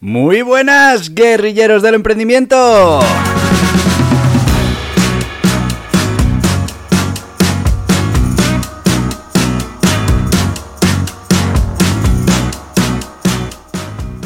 Muy 0.00 0.42
buenas, 0.42 1.14
guerrilleros 1.14 1.82
del 1.82 1.94
emprendimiento. 1.94 3.00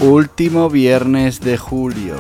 Último 0.00 0.68
viernes 0.68 1.40
de 1.40 1.56
julio. 1.56 2.16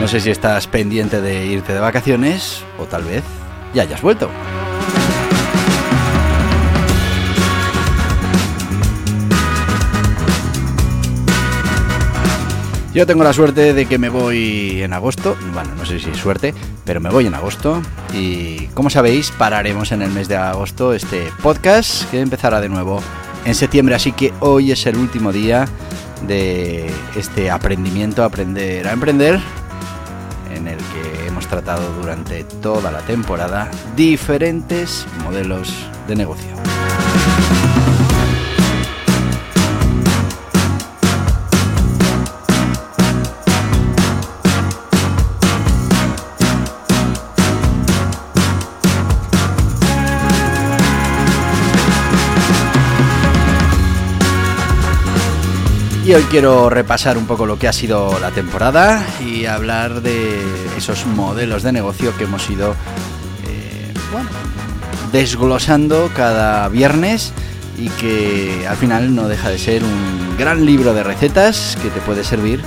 No 0.00 0.08
sé 0.08 0.20
si 0.20 0.30
estás 0.30 0.66
pendiente 0.68 1.20
de 1.20 1.44
irte 1.44 1.74
de 1.74 1.80
vacaciones 1.80 2.64
o 2.78 2.84
tal 2.86 3.04
vez 3.04 3.24
ya 3.74 3.82
hayas 3.82 4.00
vuelto. 4.00 4.30
Yo 12.96 13.06
tengo 13.06 13.24
la 13.24 13.34
suerte 13.34 13.74
de 13.74 13.84
que 13.84 13.98
me 13.98 14.08
voy 14.08 14.80
en 14.80 14.94
agosto, 14.94 15.36
bueno, 15.52 15.74
no 15.76 15.84
sé 15.84 16.00
si 16.00 16.08
es 16.08 16.16
suerte, 16.16 16.54
pero 16.86 16.98
me 16.98 17.10
voy 17.10 17.26
en 17.26 17.34
agosto 17.34 17.82
y 18.14 18.68
como 18.68 18.88
sabéis 18.88 19.30
pararemos 19.32 19.92
en 19.92 20.00
el 20.00 20.10
mes 20.10 20.28
de 20.28 20.36
agosto 20.36 20.94
este 20.94 21.30
podcast 21.42 22.10
que 22.10 22.20
empezará 22.22 22.58
de 22.62 22.70
nuevo 22.70 23.02
en 23.44 23.54
septiembre, 23.54 23.94
así 23.94 24.12
que 24.12 24.32
hoy 24.40 24.72
es 24.72 24.86
el 24.86 24.96
último 24.96 25.30
día 25.30 25.68
de 26.26 26.90
este 27.14 27.50
aprendimiento, 27.50 28.24
aprender 28.24 28.88
a 28.88 28.92
emprender, 28.92 29.40
en 30.54 30.66
el 30.66 30.78
que 30.78 31.26
hemos 31.26 31.46
tratado 31.48 31.92
durante 32.00 32.44
toda 32.44 32.90
la 32.90 33.00
temporada 33.00 33.70
diferentes 33.94 35.06
modelos 35.22 35.70
de 36.08 36.16
negocio. 36.16 36.75
Y 56.06 56.14
hoy 56.14 56.22
quiero 56.30 56.70
repasar 56.70 57.18
un 57.18 57.26
poco 57.26 57.46
lo 57.46 57.58
que 57.58 57.66
ha 57.66 57.72
sido 57.72 58.20
la 58.20 58.30
temporada 58.30 59.04
y 59.20 59.46
hablar 59.46 60.02
de 60.02 60.40
esos 60.76 61.04
modelos 61.04 61.64
de 61.64 61.72
negocio 61.72 62.16
que 62.16 62.22
hemos 62.22 62.48
ido 62.48 62.76
eh, 63.44 63.92
desglosando 65.10 66.08
cada 66.14 66.68
viernes 66.68 67.32
y 67.76 67.88
que 67.88 68.68
al 68.68 68.76
final 68.76 69.16
no 69.16 69.26
deja 69.26 69.48
de 69.48 69.58
ser 69.58 69.82
un 69.82 70.36
gran 70.38 70.64
libro 70.64 70.94
de 70.94 71.02
recetas 71.02 71.76
que 71.82 71.90
te 71.90 72.00
puede 72.00 72.22
servir 72.22 72.62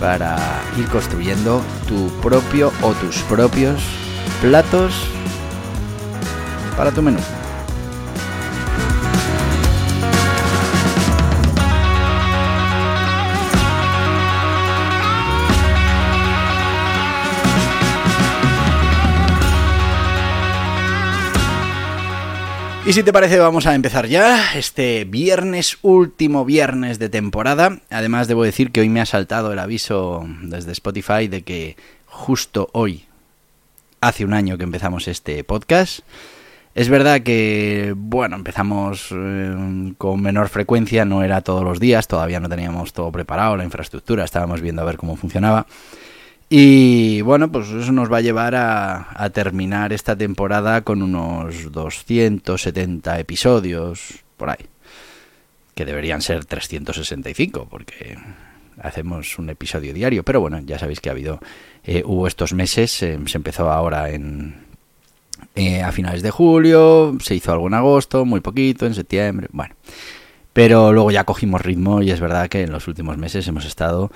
para 0.00 0.38
ir 0.78 0.86
construyendo 0.86 1.60
tu 1.86 2.08
propio 2.22 2.72
o 2.80 2.92
tus 2.92 3.18
propios 3.24 3.82
platos 4.40 4.94
para 6.74 6.90
tu 6.90 7.02
menú. 7.02 7.20
Y 22.84 22.94
si 22.94 23.04
te 23.04 23.12
parece, 23.12 23.38
vamos 23.38 23.66
a 23.66 23.76
empezar 23.76 24.08
ya 24.08 24.54
este 24.54 25.04
viernes, 25.04 25.78
último 25.82 26.44
viernes 26.44 26.98
de 26.98 27.08
temporada. 27.08 27.78
Además, 27.90 28.26
debo 28.26 28.42
decir 28.42 28.72
que 28.72 28.80
hoy 28.80 28.88
me 28.88 29.00
ha 29.00 29.06
saltado 29.06 29.52
el 29.52 29.60
aviso 29.60 30.26
desde 30.42 30.72
Spotify 30.72 31.28
de 31.28 31.42
que 31.42 31.76
justo 32.06 32.70
hoy, 32.72 33.04
hace 34.00 34.24
un 34.24 34.34
año 34.34 34.58
que 34.58 34.64
empezamos 34.64 35.06
este 35.06 35.44
podcast. 35.44 36.00
Es 36.74 36.88
verdad 36.88 37.20
que, 37.20 37.94
bueno, 37.96 38.34
empezamos 38.34 39.10
eh, 39.12 39.92
con 39.96 40.20
menor 40.20 40.48
frecuencia, 40.48 41.04
no 41.04 41.22
era 41.22 41.40
todos 41.40 41.62
los 41.62 41.78
días, 41.78 42.08
todavía 42.08 42.40
no 42.40 42.48
teníamos 42.48 42.92
todo 42.92 43.12
preparado, 43.12 43.56
la 43.56 43.64
infraestructura, 43.64 44.24
estábamos 44.24 44.60
viendo 44.60 44.82
a 44.82 44.86
ver 44.86 44.96
cómo 44.96 45.14
funcionaba. 45.14 45.66
Y 46.54 47.22
bueno, 47.22 47.50
pues 47.50 47.70
eso 47.70 47.92
nos 47.92 48.12
va 48.12 48.18
a 48.18 48.20
llevar 48.20 48.54
a, 48.54 49.30
terminar 49.32 49.90
esta 49.94 50.14
temporada 50.14 50.82
con 50.82 51.00
unos 51.00 51.72
270 51.72 53.18
episodios 53.20 54.22
por 54.36 54.50
ahí. 54.50 54.66
Que 55.74 55.86
deberían 55.86 56.20
ser 56.20 56.44
365, 56.44 57.68
porque 57.70 58.18
hacemos 58.82 59.38
un 59.38 59.48
episodio 59.48 59.94
diario. 59.94 60.24
Pero 60.24 60.42
bueno, 60.42 60.60
ya 60.60 60.78
sabéis 60.78 61.00
que 61.00 61.08
ha 61.08 61.12
habido, 61.12 61.40
eh, 61.84 62.02
hubo 62.04 62.26
estos 62.26 62.52
meses, 62.52 63.02
eh, 63.02 63.18
se 63.24 63.38
empezó 63.38 63.70
ahora 63.70 64.10
en, 64.10 64.56
eh, 65.54 65.80
a 65.80 65.90
finales 65.90 66.22
de 66.22 66.30
julio, 66.30 67.16
se 67.22 67.34
hizo 67.34 67.50
algo 67.50 67.68
en 67.68 67.72
agosto, 67.72 68.26
muy 68.26 68.40
poquito, 68.40 68.84
en 68.84 68.94
septiembre, 68.94 69.48
bueno. 69.52 69.74
Pero 70.52 70.92
luego 70.92 71.10
ya 71.10 71.24
cogimos 71.24 71.62
ritmo 71.62 72.02
y 72.02 72.10
es 72.10 72.20
verdad 72.20 72.50
que 72.50 72.60
en 72.60 72.72
los 72.72 72.88
últimos 72.88 73.16
meses 73.16 73.48
hemos 73.48 73.64
estado 73.64 74.10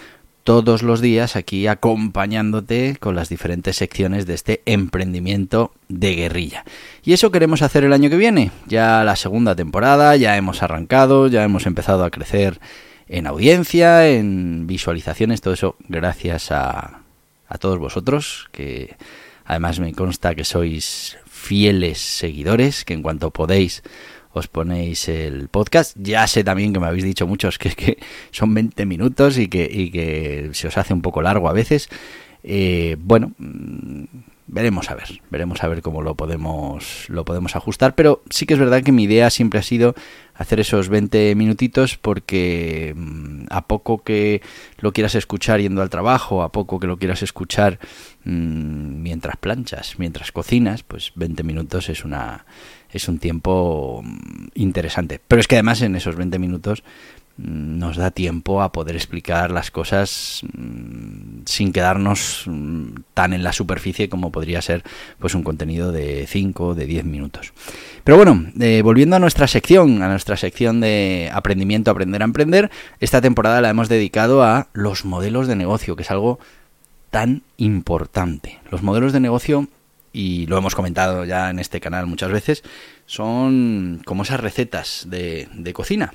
todos 0.46 0.84
los 0.84 1.00
días 1.00 1.34
aquí 1.34 1.66
acompañándote 1.66 2.98
con 3.00 3.16
las 3.16 3.28
diferentes 3.28 3.78
secciones 3.78 4.26
de 4.26 4.34
este 4.34 4.62
emprendimiento 4.64 5.72
de 5.88 6.14
guerrilla. 6.14 6.64
Y 7.02 7.14
eso 7.14 7.32
queremos 7.32 7.62
hacer 7.62 7.82
el 7.82 7.92
año 7.92 8.08
que 8.10 8.16
viene. 8.16 8.52
Ya 8.68 9.02
la 9.02 9.16
segunda 9.16 9.56
temporada, 9.56 10.14
ya 10.14 10.36
hemos 10.36 10.62
arrancado, 10.62 11.26
ya 11.26 11.42
hemos 11.42 11.66
empezado 11.66 12.04
a 12.04 12.10
crecer 12.10 12.60
en 13.08 13.26
audiencia, 13.26 14.08
en 14.08 14.68
visualizaciones, 14.68 15.40
todo 15.40 15.54
eso 15.54 15.74
gracias 15.88 16.52
a, 16.52 17.00
a 17.48 17.58
todos 17.58 17.80
vosotros, 17.80 18.46
que 18.52 18.94
además 19.44 19.80
me 19.80 19.94
consta 19.94 20.36
que 20.36 20.44
sois 20.44 21.18
fieles 21.26 21.98
seguidores, 21.98 22.84
que 22.84 22.94
en 22.94 23.02
cuanto 23.02 23.32
podéis 23.32 23.82
os 24.36 24.48
ponéis 24.48 25.08
el 25.08 25.48
podcast. 25.48 25.97
Ya 25.98 26.26
sé 26.26 26.44
también 26.44 26.72
que 26.72 26.80
me 26.80 26.86
habéis 26.86 27.04
dicho 27.04 27.26
muchos 27.26 27.58
que, 27.58 27.70
que 27.70 27.98
son 28.30 28.52
20 28.54 28.84
minutos 28.86 29.38
y 29.38 29.48
que, 29.48 29.69
y 29.70 29.91
que 29.91 30.50
se 30.52 30.69
os 30.69 30.76
hace 30.76 30.92
un 30.92 31.02
poco 31.02 31.22
largo 31.22 31.48
a 31.48 31.52
veces. 31.52 31.88
Eh, 32.42 32.97
bueno, 33.00 33.32
mm, 33.38 34.04
veremos 34.47 34.91
a 34.91 34.94
ver, 34.94 35.20
veremos 35.30 35.64
a 35.64 35.69
ver 35.69 35.82
cómo 35.82 36.02
lo 36.02 36.14
podemos, 36.14 37.06
lo 37.08 37.24
podemos 37.24 37.56
ajustar, 37.56 37.94
pero 37.94 38.22
sí 38.30 38.47
que 38.47 38.54
es 38.54 38.60
verdad 38.60 38.82
que 38.82 38.92
mi 38.92 39.04
idea 39.04 39.30
siempre 39.30 39.58
ha 39.58 39.62
sido 39.62 39.94
hacer 40.34 40.60
esos 40.60 40.88
20 40.88 41.34
minutitos 41.34 41.97
porque 41.97 42.94
mm, 42.94 43.47
a 43.50 43.66
poco 43.66 44.03
que 44.03 44.42
lo 44.78 44.92
quieras 44.92 45.14
escuchar 45.14 45.60
yendo 45.60 45.82
al 45.82 45.91
trabajo, 45.91 46.42
a 46.42 46.53
poco 46.53 46.78
que 46.78 46.86
lo 46.86 46.98
quieras 46.98 47.22
escuchar 47.22 47.80
mm, 48.24 49.03
mientras 49.03 49.36
planchas, 49.38 49.98
mientras 49.98 50.30
cocinas, 50.30 50.83
pues 50.83 51.12
20 51.16 51.42
minutos 51.42 51.88
es 51.88 52.04
una 52.04 52.44
es 52.92 53.09
un 53.09 53.18
tiempo 53.18 54.03
mm, 54.04 54.48
interesante. 54.54 55.21
Pero 55.27 55.41
es 55.41 55.48
que 55.48 55.56
además 55.56 55.83
en 55.83 55.97
esos 55.97 56.16
20 56.16 56.38
minutos 56.38 56.83
mm, 57.36 57.78
nos 57.78 57.97
da 57.97 58.10
tiempo 58.10 58.62
a 58.62 58.72
poder 58.72 58.97
explicar 58.97 59.50
las 59.50 59.71
cosas 59.71 60.42
mm, 60.56 61.42
sin 61.47 61.72
quedarnos 61.72 62.44
tan 63.15 63.33
en 63.33 63.42
la 63.42 63.53
superficie 63.53 64.09
como 64.09 64.33
podría 64.33 64.62
ser 64.62 64.83
pues 65.18 65.34
un 65.34 65.42
contenido 65.42 65.92
de 65.92 66.27
5 66.27 66.74
de 66.74 66.86
10 66.86 67.04
minutos. 67.04 67.53
Pero 68.04 68.16
bueno, 68.16 68.47
eh, 68.60 68.83
volviendo 68.83 69.16
a 69.16 69.18
nuestra 69.18 69.47
sección, 69.48 70.03
a 70.03 70.09
nuestra 70.09 70.36
sección 70.36 70.80
de 70.80 71.30
aprendimiento, 71.33 71.91
aprender 71.91 72.22
a 72.22 72.27
emprender, 72.27 72.71
esta 73.00 73.21
temporada 73.21 73.60
la 73.60 73.71
hemos 73.71 73.88
dedicado 73.88 74.44
a 74.44 74.68
los 74.72 75.04
modelos 75.04 75.48
de 75.48 75.56
negocio, 75.56 75.97
que 75.97 76.03
es 76.03 76.10
algo 76.10 76.38
tan 77.10 77.42
importante. 77.56 78.59
Los 78.71 78.83
modelos 78.83 79.12
de 79.12 79.21
negocio 79.21 79.68
y 80.16 80.47
lo 80.47 80.57
hemos 80.57 80.74
comentado 80.74 81.27
ya 81.27 81.51
en 81.51 81.59
este 81.59 81.78
canal 81.78 82.07
muchas 82.07 82.33
veces, 82.33 82.63
son 83.04 84.01
como 84.07 84.22
esas 84.22 84.41
recetas 84.41 85.07
de, 85.10 85.72
cocina. 85.74 86.15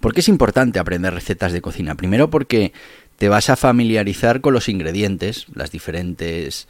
¿Por 0.00 0.12
qué 0.12 0.18
es 0.18 0.28
importante 0.28 0.80
aprender 0.80 1.14
recetas 1.14 1.52
de 1.52 1.62
cocina? 1.62 1.94
Primero 1.94 2.28
porque 2.28 2.72
te 3.18 3.28
vas 3.28 3.50
a 3.50 3.56
familiarizar 3.56 4.40
con 4.40 4.52
los 4.52 4.68
ingredientes, 4.68 5.46
las 5.54 5.70
diferentes 5.70 6.66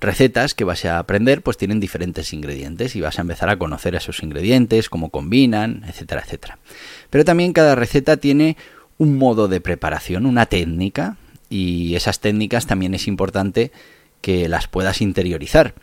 recetas 0.00 0.54
que 0.54 0.64
vas 0.64 0.84
a 0.84 0.98
aprender 0.98 1.42
pues 1.42 1.56
tienen 1.56 1.78
diferentes 1.78 2.32
ingredientes 2.32 2.96
y 2.96 3.00
vas 3.00 3.20
a 3.20 3.22
empezar 3.22 3.48
a 3.48 3.56
conocer 3.56 3.94
esos 3.94 4.24
ingredientes, 4.24 4.90
cómo 4.90 5.10
combinan, 5.10 5.84
etcétera, 5.86 6.22
etcétera. 6.26 6.58
Pero 7.08 7.24
también 7.24 7.52
cada 7.52 7.76
receta 7.76 8.16
tiene 8.16 8.56
un 8.98 9.16
modo 9.16 9.46
de 9.46 9.60
preparación, 9.60 10.26
una 10.26 10.46
técnica 10.46 11.18
y 11.48 11.94
esas 11.94 12.18
técnicas 12.18 12.66
también 12.66 12.94
es 12.94 13.06
importante 13.06 13.70
que 14.20 14.48
las 14.48 14.68
puedas 14.68 15.00
interiorizar. 15.00 15.74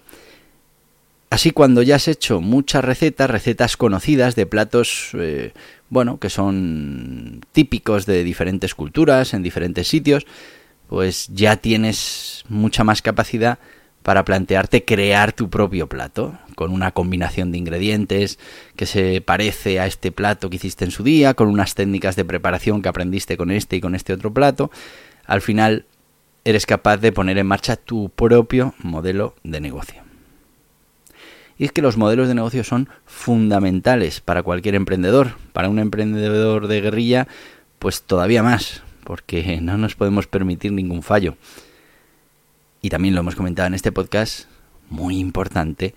Así 1.29 1.49
cuando 1.49 1.81
ya 1.81 1.95
has 1.95 2.07
hecho 2.07 2.41
muchas 2.41 2.85
recetas, 2.85 3.27
recetas 3.29 3.75
conocidas 3.75 4.35
de 4.35 4.45
platos, 4.45 5.09
eh, 5.13 5.51
bueno, 5.89 6.19
que 6.19 6.29
son 6.29 7.41
típicos 7.53 8.05
de 8.05 8.23
diferentes 8.23 8.75
culturas, 8.75 9.33
en 9.33 9.41
diferentes 9.41 9.87
sitios, 9.87 10.27
pues 10.89 11.29
ya 11.33 11.57
tienes 11.57 12.43
mucha 12.49 12.83
más 12.83 13.01
capacidad 13.01 13.57
para 14.03 14.25
plantearte 14.25 14.85
crear 14.85 15.33
tu 15.33 15.49
propio 15.49 15.87
plato, 15.87 16.37
con 16.55 16.71
una 16.71 16.91
combinación 16.91 17.51
de 17.51 17.57
ingredientes 17.57 18.37
que 18.75 18.85
se 18.85 19.21
parece 19.21 19.79
a 19.79 19.87
este 19.87 20.11
plato 20.11 20.51
que 20.51 20.57
hiciste 20.57 20.85
en 20.85 20.91
su 20.91 21.03
día, 21.03 21.33
con 21.33 21.47
unas 21.47 21.73
técnicas 21.73 22.15
de 22.15 22.25
preparación 22.25 22.83
que 22.83 22.89
aprendiste 22.89 23.37
con 23.37 23.49
este 23.49 23.77
y 23.77 23.81
con 23.81 23.95
este 23.95 24.13
otro 24.13 24.31
plato. 24.31 24.69
Al 25.25 25.41
final 25.41 25.85
eres 26.45 26.65
capaz 26.65 26.97
de 26.97 27.11
poner 27.11 27.37
en 27.37 27.47
marcha 27.47 27.75
tu 27.75 28.09
propio 28.09 28.73
modelo 28.79 29.35
de 29.43 29.61
negocio. 29.61 30.01
Y 31.57 31.65
es 31.65 31.71
que 31.71 31.81
los 31.81 31.97
modelos 31.97 32.27
de 32.27 32.35
negocio 32.35 32.63
son 32.63 32.89
fundamentales 33.05 34.19
para 34.21 34.43
cualquier 34.43 34.75
emprendedor. 34.75 35.35
Para 35.53 35.69
un 35.69 35.79
emprendedor 35.79 36.67
de 36.67 36.81
guerrilla, 36.81 37.27
pues 37.79 38.01
todavía 38.01 38.43
más, 38.43 38.81
porque 39.03 39.59
no 39.61 39.77
nos 39.77 39.95
podemos 39.95 40.27
permitir 40.27 40.71
ningún 40.71 41.03
fallo 41.03 41.37
y 42.83 42.89
también 42.89 43.15
lo 43.15 43.21
hemos 43.21 43.35
comentado 43.35 43.67
en 43.67 43.73
este 43.73 43.93
podcast, 43.93 44.47
muy 44.89 45.17
importante, 45.17 45.95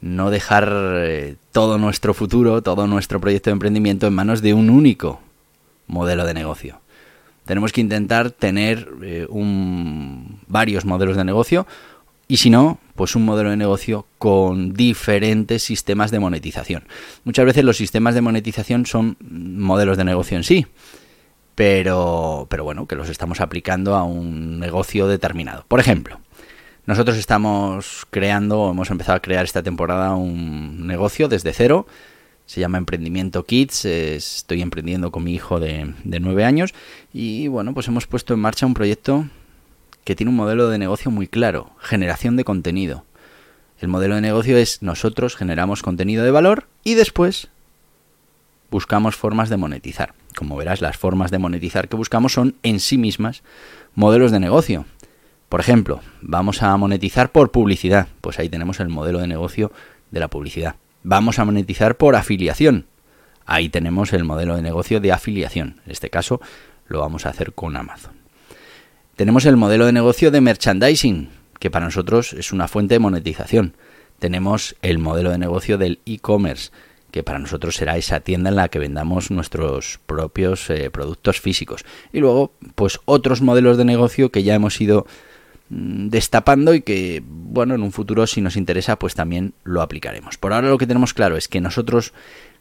no 0.00 0.30
dejar 0.30 0.72
eh, 0.72 1.34
todo 1.50 1.76
nuestro 1.76 2.14
futuro, 2.14 2.62
todo 2.62 2.86
nuestro 2.86 3.20
proyecto 3.20 3.50
de 3.50 3.54
emprendimiento 3.54 4.06
en 4.06 4.14
manos 4.14 4.40
de 4.40 4.54
un 4.54 4.70
único 4.70 5.20
modelo 5.88 6.24
de 6.24 6.32
negocio. 6.32 6.80
Tenemos 7.50 7.72
que 7.72 7.80
intentar 7.80 8.30
tener 8.30 8.86
eh, 9.02 9.26
un, 9.28 10.38
varios 10.46 10.84
modelos 10.84 11.16
de 11.16 11.24
negocio 11.24 11.66
y 12.28 12.36
si 12.36 12.48
no, 12.48 12.78
pues 12.94 13.16
un 13.16 13.24
modelo 13.24 13.50
de 13.50 13.56
negocio 13.56 14.06
con 14.18 14.72
diferentes 14.72 15.64
sistemas 15.64 16.12
de 16.12 16.20
monetización. 16.20 16.84
Muchas 17.24 17.44
veces 17.44 17.64
los 17.64 17.76
sistemas 17.76 18.14
de 18.14 18.20
monetización 18.20 18.86
son 18.86 19.16
modelos 19.20 19.96
de 19.96 20.04
negocio 20.04 20.36
en 20.36 20.44
sí, 20.44 20.68
pero, 21.56 22.46
pero 22.48 22.62
bueno, 22.62 22.86
que 22.86 22.94
los 22.94 23.08
estamos 23.08 23.40
aplicando 23.40 23.96
a 23.96 24.04
un 24.04 24.60
negocio 24.60 25.08
determinado. 25.08 25.64
Por 25.66 25.80
ejemplo, 25.80 26.20
nosotros 26.86 27.16
estamos 27.16 28.06
creando, 28.10 28.70
hemos 28.70 28.92
empezado 28.92 29.16
a 29.16 29.22
crear 29.22 29.44
esta 29.44 29.64
temporada 29.64 30.14
un 30.14 30.86
negocio 30.86 31.26
desde 31.26 31.52
cero. 31.52 31.88
Se 32.50 32.60
llama 32.60 32.78
Emprendimiento 32.78 33.44
Kids. 33.44 33.84
Estoy 33.84 34.60
emprendiendo 34.60 35.12
con 35.12 35.22
mi 35.22 35.32
hijo 35.32 35.60
de, 35.60 35.94
de 36.02 36.18
9 36.18 36.44
años. 36.44 36.74
Y 37.12 37.46
bueno, 37.46 37.74
pues 37.74 37.86
hemos 37.86 38.08
puesto 38.08 38.34
en 38.34 38.40
marcha 38.40 38.66
un 38.66 38.74
proyecto 38.74 39.28
que 40.02 40.16
tiene 40.16 40.30
un 40.30 40.36
modelo 40.36 40.68
de 40.68 40.76
negocio 40.76 41.12
muy 41.12 41.28
claro. 41.28 41.70
Generación 41.78 42.34
de 42.34 42.42
contenido. 42.42 43.04
El 43.78 43.86
modelo 43.86 44.16
de 44.16 44.20
negocio 44.20 44.56
es 44.56 44.82
nosotros 44.82 45.36
generamos 45.36 45.82
contenido 45.82 46.24
de 46.24 46.32
valor 46.32 46.66
y 46.82 46.94
después 46.94 47.46
buscamos 48.68 49.14
formas 49.14 49.48
de 49.48 49.56
monetizar. 49.56 50.14
Como 50.34 50.56
verás, 50.56 50.80
las 50.80 50.96
formas 50.96 51.30
de 51.30 51.38
monetizar 51.38 51.86
que 51.86 51.94
buscamos 51.94 52.32
son 52.32 52.56
en 52.64 52.80
sí 52.80 52.98
mismas 52.98 53.44
modelos 53.94 54.32
de 54.32 54.40
negocio. 54.40 54.86
Por 55.48 55.60
ejemplo, 55.60 56.00
vamos 56.20 56.64
a 56.64 56.76
monetizar 56.76 57.30
por 57.30 57.52
publicidad. 57.52 58.08
Pues 58.20 58.40
ahí 58.40 58.48
tenemos 58.48 58.80
el 58.80 58.88
modelo 58.88 59.20
de 59.20 59.28
negocio 59.28 59.70
de 60.10 60.18
la 60.18 60.26
publicidad. 60.26 60.74
Vamos 61.02 61.38
a 61.38 61.44
monetizar 61.44 61.96
por 61.96 62.14
afiliación. 62.14 62.86
Ahí 63.46 63.68
tenemos 63.68 64.12
el 64.12 64.24
modelo 64.24 64.56
de 64.56 64.62
negocio 64.62 65.00
de 65.00 65.12
afiliación. 65.12 65.80
En 65.86 65.92
este 65.92 66.10
caso 66.10 66.40
lo 66.86 67.00
vamos 67.00 67.24
a 67.24 67.30
hacer 67.30 67.52
con 67.52 67.76
Amazon. 67.76 68.12
Tenemos 69.16 69.46
el 69.46 69.56
modelo 69.56 69.86
de 69.86 69.92
negocio 69.92 70.30
de 70.30 70.40
merchandising, 70.40 71.30
que 71.58 71.70
para 71.70 71.86
nosotros 71.86 72.32
es 72.34 72.52
una 72.52 72.68
fuente 72.68 72.94
de 72.94 73.00
monetización. 73.00 73.74
Tenemos 74.18 74.76
el 74.82 74.98
modelo 74.98 75.30
de 75.30 75.38
negocio 75.38 75.78
del 75.78 76.00
e-commerce, 76.04 76.70
que 77.10 77.22
para 77.22 77.38
nosotros 77.38 77.76
será 77.76 77.96
esa 77.96 78.20
tienda 78.20 78.50
en 78.50 78.56
la 78.56 78.68
que 78.68 78.78
vendamos 78.78 79.30
nuestros 79.30 79.98
propios 80.06 80.68
eh, 80.70 80.90
productos 80.90 81.40
físicos. 81.40 81.84
Y 82.12 82.20
luego, 82.20 82.52
pues 82.74 83.00
otros 83.04 83.40
modelos 83.40 83.76
de 83.76 83.84
negocio 83.84 84.30
que 84.30 84.42
ya 84.42 84.54
hemos 84.54 84.80
ido 84.80 85.06
destapando 85.70 86.74
y 86.74 86.82
que, 86.82 87.22
bueno, 87.24 87.74
en 87.74 87.82
un 87.82 87.92
futuro 87.92 88.26
si 88.26 88.40
nos 88.40 88.56
interesa, 88.56 88.98
pues 88.98 89.14
también 89.14 89.54
lo 89.62 89.82
aplicaremos. 89.82 90.36
Por 90.36 90.52
ahora 90.52 90.68
lo 90.68 90.78
que 90.78 90.86
tenemos 90.86 91.14
claro 91.14 91.36
es 91.36 91.46
que 91.46 91.60
nosotros 91.60 92.12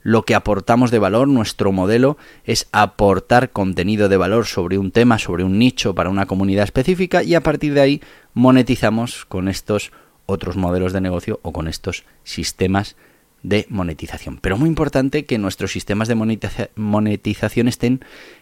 lo 0.01 0.23
que 0.23 0.35
aportamos 0.35 0.91
de 0.91 1.00
valor, 1.00 1.27
nuestro 1.27 1.71
modelo, 1.71 2.17
es 2.45 2.69
aportar 2.71 3.50
contenido 3.50 4.07
de 4.09 4.17
valor 4.17 4.45
sobre 4.45 4.77
un 4.77 4.91
tema, 4.91 5.17
sobre 5.19 5.44
un 5.44 5.59
nicho, 5.59 5.95
para 5.95 6.09
una 6.09 6.27
comunidad 6.27 6.63
específica 6.63 7.23
y 7.23 7.35
a 7.35 7.41
partir 7.41 7.73
de 7.73 7.81
ahí 7.81 8.01
monetizamos 8.33 9.25
con 9.25 9.50
estos 9.50 9.91
otros 10.25 10.56
modelos 10.56 10.94
de 10.94 11.01
negocio 11.01 11.39
o 11.41 11.51
con 11.51 11.67
estos 11.67 12.06
sistemas 12.23 12.95
de 13.41 13.65
monetización. 13.69 14.38
Pero 14.38 14.57
muy 14.57 14.69
importante 14.69 15.25
que 15.25 15.38
nuestros 15.38 15.71
sistemas 15.71 16.07
de 16.07 16.69
monetización 16.75 17.67
estén 17.67 18.01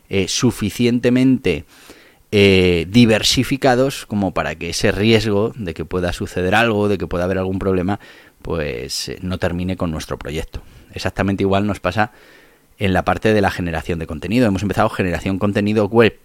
eh, 0.09 0.27
suficientemente 0.27 1.65
eh, 2.31 2.85
diversificados 2.89 4.05
como 4.05 4.33
para 4.33 4.55
que 4.55 4.69
ese 4.69 4.91
riesgo 4.91 5.53
de 5.55 5.73
que 5.73 5.85
pueda 5.85 6.11
suceder 6.11 6.55
algo, 6.55 6.89
de 6.89 6.97
que 6.97 7.07
pueda 7.07 7.23
haber 7.23 7.37
algún 7.37 7.59
problema, 7.59 7.99
pues 8.41 9.09
eh, 9.09 9.19
no 9.21 9.37
termine 9.37 9.77
con 9.77 9.91
nuestro 9.91 10.17
proyecto. 10.17 10.61
Exactamente 10.93 11.43
igual 11.43 11.65
nos 11.65 11.79
pasa 11.79 12.11
en 12.79 12.93
la 12.93 13.03
parte 13.03 13.33
de 13.33 13.41
la 13.41 13.51
generación 13.51 13.99
de 13.99 14.07
contenido. 14.07 14.45
Hemos 14.45 14.61
empezado 14.61 14.89
generación 14.89 15.39
contenido 15.39 15.87
web, 15.87 16.17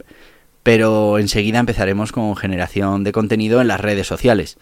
pero 0.62 1.18
enseguida 1.18 1.58
empezaremos 1.58 2.12
con 2.12 2.36
generación 2.36 3.04
de 3.04 3.12
contenido 3.12 3.60
en 3.60 3.68
las 3.68 3.80
redes 3.80 4.06
sociales. 4.06 4.58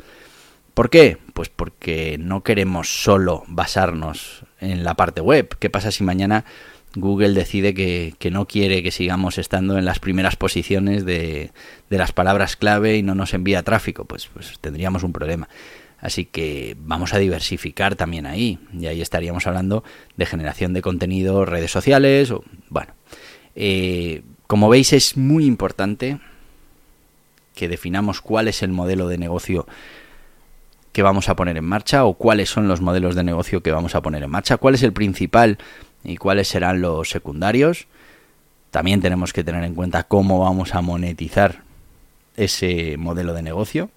¿Por 0.74 0.90
qué? 0.90 1.18
Pues 1.34 1.48
porque 1.48 2.16
no 2.18 2.42
queremos 2.42 3.02
solo 3.02 3.44
basarnos 3.48 4.44
en 4.60 4.84
la 4.84 4.94
parte 4.94 5.20
web. 5.20 5.56
¿Qué 5.58 5.68
pasa 5.68 5.90
si 5.90 6.04
mañana 6.04 6.44
Google 6.94 7.34
decide 7.34 7.72
que, 7.74 8.30
no 8.30 8.46
quiere 8.46 8.82
que 8.82 8.90
sigamos 8.90 9.38
estando 9.38 9.78
en 9.78 9.84
las 9.84 10.00
primeras 10.00 10.36
posiciones 10.36 11.04
de, 11.04 11.52
las 11.88 12.12
palabras 12.12 12.56
clave 12.56 12.96
y 12.96 13.02
no 13.02 13.14
nos 13.14 13.32
envía 13.34 13.62
tráfico? 13.62 14.04
Pues, 14.04 14.26
pues 14.26 14.58
tendríamos 14.60 15.02
un 15.02 15.12
problema. 15.12 15.48
Así 16.00 16.24
que 16.24 16.76
vamos 16.80 17.12
a 17.14 17.18
diversificar 17.18 17.94
también 17.94 18.26
ahí. 18.26 18.58
Y 18.78 18.86
ahí 18.86 19.02
estaríamos 19.02 19.46
hablando 19.46 19.84
de 20.16 20.26
generación 20.26 20.72
de 20.72 20.82
contenido, 20.82 21.44
redes 21.44 21.70
sociales. 21.70 22.30
O, 22.30 22.42
bueno, 22.70 22.92
eh, 23.54 24.22
como 24.46 24.68
veis 24.68 24.92
es 24.92 25.16
muy 25.16 25.44
importante 25.44 26.18
que 27.54 27.68
definamos 27.68 28.20
cuál 28.20 28.48
es 28.48 28.62
el 28.62 28.70
modelo 28.70 29.06
de 29.08 29.18
negocio 29.18 29.66
que 30.92 31.02
vamos 31.02 31.28
a 31.28 31.36
poner 31.36 31.56
en 31.56 31.64
marcha 31.64 32.04
o 32.04 32.14
cuáles 32.14 32.50
son 32.50 32.66
los 32.66 32.80
modelos 32.80 33.14
de 33.14 33.22
negocio 33.22 33.62
que 33.62 33.70
vamos 33.70 33.94
a 33.94 34.02
poner 34.02 34.22
en 34.22 34.30
marcha, 34.30 34.56
cuál 34.56 34.74
es 34.74 34.82
el 34.82 34.92
principal 34.92 35.58
y 36.04 36.16
cuáles 36.16 36.48
serán 36.48 36.80
los 36.80 37.10
secundarios. 37.10 37.86
También 38.70 39.00
tenemos 39.00 39.32
que 39.32 39.44
tener 39.44 39.64
en 39.64 39.74
cuenta 39.74 40.04
cómo 40.04 40.40
vamos 40.40 40.74
a 40.74 40.80
monetizar 40.80 41.62
ese 42.36 42.96
modelo 42.96 43.34
de 43.34 43.42
negocio, 43.42 43.90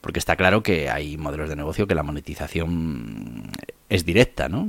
porque 0.00 0.18
está 0.18 0.36
claro 0.36 0.62
que 0.62 0.90
hay 0.90 1.16
modelos 1.16 1.48
de 1.48 1.56
negocio 1.56 1.86
que 1.86 1.94
la 1.94 2.02
monetización 2.02 3.50
es 3.88 4.04
directa, 4.04 4.48
¿no? 4.48 4.68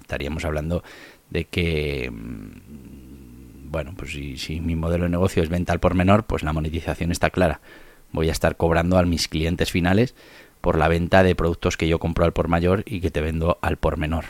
Estaríamos 0.00 0.44
hablando 0.44 0.84
de 1.30 1.46
que, 1.46 2.12
bueno, 3.70 3.94
pues 3.96 4.12
si, 4.12 4.36
si 4.36 4.60
mi 4.60 4.76
modelo 4.76 5.04
de 5.04 5.10
negocio 5.10 5.42
es 5.42 5.48
venta 5.48 5.72
al 5.72 5.80
por 5.80 5.94
menor, 5.94 6.24
pues 6.24 6.42
la 6.42 6.52
monetización 6.52 7.10
está 7.10 7.30
clara. 7.30 7.60
Voy 8.12 8.28
a 8.28 8.32
estar 8.32 8.56
cobrando 8.56 8.98
a 8.98 9.02
mis 9.04 9.28
clientes 9.28 9.72
finales 9.72 10.14
por 10.60 10.78
la 10.78 10.88
venta 10.88 11.22
de 11.22 11.34
productos 11.34 11.76
que 11.76 11.88
yo 11.88 11.98
compro 11.98 12.24
al 12.24 12.32
por 12.32 12.48
mayor 12.48 12.82
y 12.86 13.00
que 13.00 13.10
te 13.10 13.20
vendo 13.20 13.58
al 13.62 13.76
por 13.78 13.96
menor. 13.96 14.24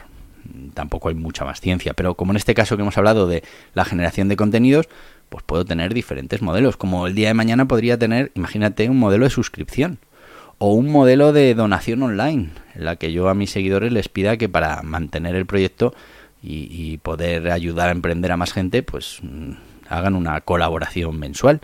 Tampoco 0.75 1.09
hay 1.09 1.15
mucha 1.15 1.45
más 1.45 1.61
ciencia, 1.61 1.95
pero 1.95 2.15
como 2.15 2.33
en 2.33 2.37
este 2.37 2.55
caso 2.55 2.77
que 2.77 2.83
hemos 2.83 2.99
hablado 2.99 3.27
de 3.27 3.43
la 3.75 3.85
generación 3.85 4.29
de 4.29 4.37
contenidos, 4.37 4.89
pues 5.29 5.45
puedo 5.45 5.65
tener 5.65 5.95
diferentes 5.95 6.43
modelos. 6.43 6.77
Como 6.77 7.07
el 7.07 7.15
día 7.15 7.29
de 7.29 7.35
mañana 7.35 7.67
podría 7.67 7.99
tener, 7.99 8.33
imagínate, 8.35 8.89
un 8.89 8.99
modelo 8.99 9.25
de 9.25 9.31
suscripción 9.31 9.99
o 10.59 10.73
un 10.73 10.89
modelo 10.89 11.33
de 11.33 11.55
donación 11.55 12.03
online, 12.03 12.51
en 12.75 12.85
la 12.85 12.97
que 12.97 13.13
yo 13.13 13.29
a 13.29 13.35
mis 13.35 13.51
seguidores 13.51 13.93
les 13.93 14.09
pida 14.09 14.37
que 14.37 14.49
para 14.49 14.83
mantener 14.83 15.35
el 15.35 15.47
proyecto 15.47 15.95
y, 16.43 16.99
poder 16.99 17.51
ayudar 17.51 17.89
a 17.89 17.93
emprender 17.93 18.31
a 18.31 18.37
más 18.37 18.53
gente, 18.53 18.85
pues 18.85 19.19
mm, 19.23 19.53
hagan 19.89 20.15
una 20.15 20.41
colaboración 20.43 21.19
mensual. 21.19 21.61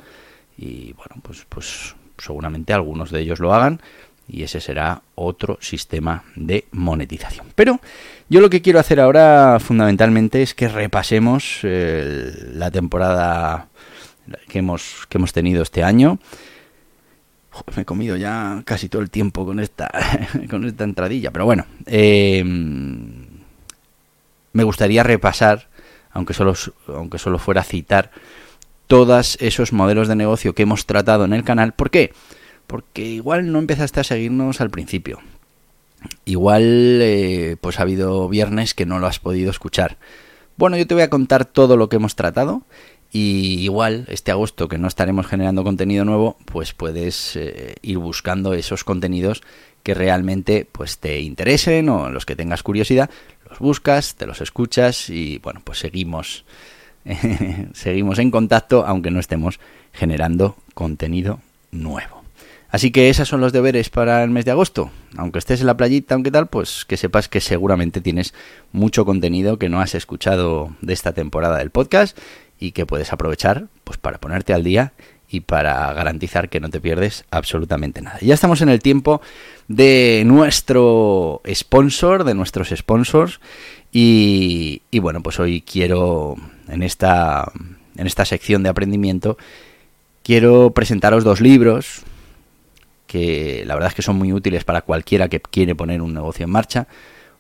Y 0.59 0.93
bueno, 0.95 1.23
pues, 1.23 1.47
pues 1.49 1.95
seguramente 2.19 2.73
algunos 2.73 3.11
de 3.11 3.21
ellos 3.21 3.39
lo 3.39 3.55
hagan 3.55 3.81
y 4.29 4.43
ese 4.43 4.61
será 4.61 5.03
otro 5.15 5.59
sistema 5.61 6.25
de 6.37 6.65
monetización. 6.73 7.47
Pero 7.55 7.81
yo 8.33 8.41
lo 8.41 8.49
que 8.49 8.62
quiero 8.62 8.81
hacer 8.81 8.99
ahora 8.99 9.59
fundamentalmente 9.61 10.41
es 10.41 10.55
que 10.55 10.67
repasemos 10.67 11.59
la 11.62 12.71
temporada 12.71 13.69
que 14.49 14.61
hemos, 14.61 15.07
que 15.11 15.19
hemos 15.19 15.35
tenido 15.35 15.62
este 15.62 15.85
año. 15.85 16.19
me 17.77 17.83
he 17.83 17.85
comido 17.85 18.17
ya 18.17 18.62
casi 18.65 18.89
todo 18.89 19.03
el 19.03 19.11
tiempo 19.11 19.45
con 19.45 19.61
esta, 19.61 19.91
con 20.51 20.65
esta 20.65 20.85
entradilla, 20.85 21.31
pero 21.31 21.45
bueno, 21.45 21.67
eh, 21.85 22.43
me 24.55 24.65
gustaría 24.65 25.03
repasar, 25.03 25.69
aunque 26.12 26.33
solo, 26.33 26.55
aunque 26.89 27.19
solo 27.19 27.39
fuera 27.39 27.62
citar, 27.62 28.12
todos 28.87 29.37
esos 29.43 29.75
modelos 29.75 30.09
de 30.09 30.17
negocio 30.17 30.55
que 30.55 30.62
hemos 30.62 30.87
tratado 30.87 31.27
en 31.27 31.35
el 31.35 31.45
canal. 31.45 31.75
¿Por 31.75 31.91
qué? 31.91 32.15
Porque 32.67 33.03
igual 33.03 33.53
no 33.53 33.59
empezaste 33.59 34.01
a 34.01 34.05
seguirnos 34.05 34.62
al 34.62 34.71
principio. 34.71 35.21
Igual 36.25 37.00
eh, 37.02 37.56
pues 37.61 37.78
ha 37.78 37.82
habido 37.82 38.28
viernes 38.28 38.75
que 38.75 38.87
no 38.87 38.99
lo 38.99 39.06
has 39.06 39.18
podido 39.18 39.50
escuchar. 39.50 39.99
Bueno, 40.56 40.76
yo 40.76 40.87
te 40.87 40.94
voy 40.94 41.02
a 41.02 41.11
contar 41.11 41.44
todo 41.44 41.76
lo 41.76 41.88
que 41.88 41.97
hemos 41.97 42.14
tratado 42.14 42.62
y 43.11 43.61
igual 43.61 44.06
este 44.09 44.30
agosto 44.30 44.68
que 44.68 44.78
no 44.78 44.88
estaremos 44.88 45.26
generando 45.26 45.64
contenido 45.64 46.04
nuevo, 46.04 46.37
pues 46.47 46.73
puedes 46.73 47.37
eh, 47.37 47.75
ir 47.82 47.99
buscando 47.99 48.54
esos 48.54 48.85
contenidos 48.85 49.42
que 49.82 49.94
realmente 49.94 50.66
pues 50.71 50.99
te 50.99 51.21
interesen 51.21 51.88
o 51.88 52.09
los 52.11 52.25
que 52.25 52.37
tengas 52.37 52.62
curiosidad, 52.62 53.11
los 53.49 53.59
buscas, 53.59 54.14
te 54.14 54.26
los 54.26 54.40
escuchas 54.40 55.11
y 55.11 55.38
bueno, 55.38 55.61
pues 55.64 55.78
seguimos 55.78 56.44
seguimos 57.75 58.18
en 58.18 58.30
contacto 58.30 58.87
aunque 58.87 59.11
no 59.11 59.21
estemos 59.21 59.61
generando 59.92 60.56
contenido 60.75 61.40
nuevo. 61.71 62.22
Así 62.73 62.91
que 62.91 63.11
esos 63.11 63.29
son 63.29 63.43
los 63.43 63.52
deberes 63.52 63.91
para 63.91 64.25
el 64.25 64.31
mes 64.31 64.47
de 64.47 64.50
agosto. 64.50 64.91
Aunque 65.19 65.38
estés 65.38 65.61
en 65.61 65.67
la 65.67 65.76
playita, 65.76 66.14
aunque 66.14 66.31
tal, 66.31 66.47
pues 66.47 66.87
que 66.87 66.97
sepas 66.97 67.29
que 67.29 67.43
seguramente 67.43 68.00
tienes 68.00 68.33
mucho 68.73 69.05
contenido 69.05 69.59
que 69.59 69.69
no 69.69 69.83
has 69.83 69.95
escuchado 69.95 70.75
de 70.81 70.95
esta 70.95 71.12
temporada 71.12 71.59
del 71.59 71.69
podcast 71.69 72.19
y 72.59 72.73
que 72.73 72.87
puedes 72.87 73.12
aprovechar 73.12 73.67
pues 73.85 73.99
para 73.99 74.19
ponerte 74.19 74.55
al 74.55 74.64
día 74.64 74.95
y 75.29 75.41
para 75.41 75.93
garantizar 75.93 76.49
que 76.49 76.61
no 76.61 76.71
te 76.71 76.81
pierdes 76.81 77.26
absolutamente 77.31 78.00
nada. 78.00 78.17
Ya 78.23 78.33
estamos 78.33 78.62
en 78.62 78.71
el 78.71 78.81
tiempo 78.81 79.21
de 79.69 80.23
nuestro 80.25 81.43
sponsor, 81.52 82.25
de 82.25 82.33
nuestros 82.33 82.71
sponsors 82.75 83.41
y, 83.93 84.81
y 84.91 84.99
bueno, 84.99 85.23
pues 85.23 85.38
hoy 85.38 85.61
quiero 85.61 86.37
en 86.69 86.83
esta, 86.83 87.52
en 87.99 88.07
esta 88.07 88.25
sección 88.25 88.62
de 88.62 88.71
aprendimiento 88.71 89.37
quiero 90.23 90.71
presentaros 90.71 91.23
dos 91.23 91.43
libros 91.43 92.05
que 93.12 93.64
la 93.66 93.75
verdad 93.75 93.90
es 93.90 93.95
que 93.95 94.00
son 94.00 94.16
muy 94.16 94.33
útiles 94.33 94.64
para 94.64 94.81
cualquiera 94.81 95.28
que 95.28 95.38
quiere 95.38 95.75
poner 95.75 96.00
un 96.00 96.14
negocio 96.14 96.45
en 96.45 96.50
marcha. 96.50 96.87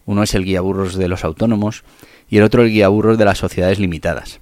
Uno 0.04 0.22
es 0.22 0.34
el 0.34 0.44
guía 0.44 0.60
burros 0.60 0.96
de 0.96 1.08
los 1.08 1.24
autónomos 1.24 1.82
y 2.28 2.36
el 2.36 2.42
otro 2.42 2.62
el 2.62 2.70
guía 2.70 2.88
burros 2.88 3.16
de 3.16 3.24
las 3.24 3.38
sociedades 3.38 3.78
limitadas. 3.78 4.38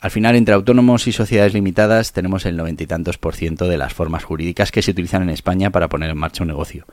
Al 0.00 0.12
final, 0.12 0.36
entre 0.36 0.54
autónomos 0.54 1.08
y 1.08 1.12
sociedades 1.12 1.54
limitadas 1.54 2.12
tenemos 2.12 2.46
el 2.46 2.56
noventa 2.56 2.84
y 2.84 2.86
tantos 2.86 3.18
por 3.18 3.34
ciento 3.34 3.66
de 3.66 3.76
las 3.76 3.94
formas 3.94 4.22
jurídicas 4.22 4.70
que 4.70 4.80
se 4.80 4.92
utilizan 4.92 5.24
en 5.24 5.30
España 5.30 5.70
para 5.70 5.88
poner 5.88 6.10
en 6.10 6.18
marcha 6.18 6.44
un 6.44 6.48
negocio. 6.48 6.86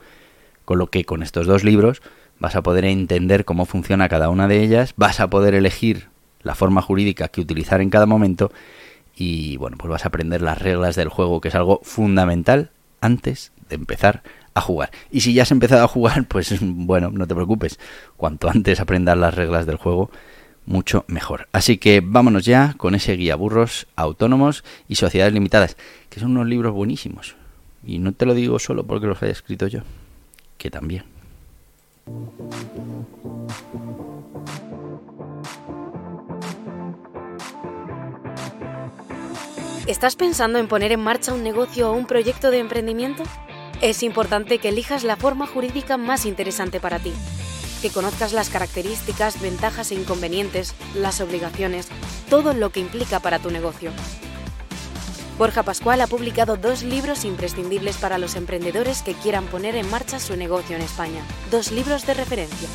Con 0.64 0.78
lo 0.78 0.88
que 0.88 1.04
con 1.04 1.22
estos 1.22 1.46
dos 1.46 1.62
libros 1.62 2.02
vas 2.40 2.56
a 2.56 2.62
poder 2.64 2.84
entender 2.84 3.44
cómo 3.44 3.64
funciona 3.64 4.08
cada 4.08 4.28
una 4.28 4.48
de 4.48 4.60
ellas, 4.60 4.94
vas 4.96 5.20
a 5.20 5.30
poder 5.30 5.54
elegir 5.54 6.08
la 6.42 6.56
forma 6.56 6.82
jurídica 6.82 7.28
que 7.28 7.40
utilizar 7.40 7.80
en 7.80 7.90
cada 7.90 8.06
momento 8.06 8.50
y 9.14 9.56
bueno, 9.56 9.76
pues 9.78 9.88
vas 9.88 10.04
a 10.04 10.08
aprender 10.08 10.42
las 10.42 10.58
reglas 10.58 10.96
del 10.96 11.10
juego, 11.10 11.40
que 11.40 11.48
es 11.48 11.54
algo 11.54 11.80
fundamental 11.84 12.70
antes 13.00 13.52
de 13.68 13.76
empezar 13.76 14.22
a 14.54 14.60
jugar. 14.60 14.90
Y 15.10 15.20
si 15.20 15.32
ya 15.32 15.42
has 15.42 15.50
empezado 15.52 15.84
a 15.84 15.88
jugar, 15.88 16.24
pues 16.28 16.54
bueno, 16.60 17.10
no 17.10 17.26
te 17.26 17.34
preocupes. 17.34 17.78
Cuanto 18.16 18.48
antes 18.48 18.80
aprendas 18.80 19.16
las 19.16 19.34
reglas 19.34 19.66
del 19.66 19.76
juego, 19.76 20.10
mucho 20.66 21.04
mejor. 21.08 21.48
Así 21.52 21.78
que 21.78 22.02
vámonos 22.04 22.44
ya 22.44 22.74
con 22.76 22.94
ese 22.94 23.14
guía 23.14 23.36
burros 23.36 23.86
autónomos 23.96 24.64
y 24.88 24.96
sociedades 24.96 25.34
limitadas, 25.34 25.76
que 26.08 26.20
son 26.20 26.32
unos 26.32 26.46
libros 26.46 26.72
buenísimos. 26.72 27.36
Y 27.84 27.98
no 27.98 28.12
te 28.12 28.26
lo 28.26 28.34
digo 28.34 28.58
solo 28.58 28.84
porque 28.84 29.06
los 29.06 29.22
haya 29.22 29.32
escrito 29.32 29.66
yo, 29.66 29.80
que 30.58 30.70
también. 30.70 31.04
¿Estás 39.86 40.14
pensando 40.14 40.58
en 40.58 40.68
poner 40.68 40.92
en 40.92 41.00
marcha 41.00 41.32
un 41.32 41.42
negocio 41.42 41.90
o 41.90 41.94
un 41.94 42.06
proyecto 42.06 42.50
de 42.50 42.58
emprendimiento? 42.58 43.22
Es 43.80 44.02
importante 44.02 44.58
que 44.58 44.68
elijas 44.68 45.04
la 45.04 45.16
forma 45.16 45.46
jurídica 45.46 45.96
más 45.96 46.26
interesante 46.26 46.80
para 46.80 46.98
ti, 46.98 47.12
que 47.80 47.90
conozcas 47.90 48.34
las 48.34 48.50
características, 48.50 49.40
ventajas 49.40 49.90
e 49.90 49.94
inconvenientes, 49.94 50.74
las 50.94 51.20
obligaciones, 51.22 51.88
todo 52.28 52.52
lo 52.52 52.70
que 52.70 52.80
implica 52.80 53.20
para 53.20 53.38
tu 53.38 53.50
negocio. 53.50 53.90
Borja 55.38 55.62
Pascual 55.62 56.02
ha 56.02 56.06
publicado 56.06 56.58
dos 56.58 56.82
libros 56.82 57.24
imprescindibles 57.24 57.96
para 57.96 58.18
los 58.18 58.36
emprendedores 58.36 59.00
que 59.00 59.14
quieran 59.14 59.46
poner 59.46 59.74
en 59.76 59.90
marcha 59.90 60.20
su 60.20 60.36
negocio 60.36 60.76
en 60.76 60.82
España, 60.82 61.24
dos 61.50 61.72
libros 61.72 62.06
de 62.06 62.12
referencia. 62.12 62.68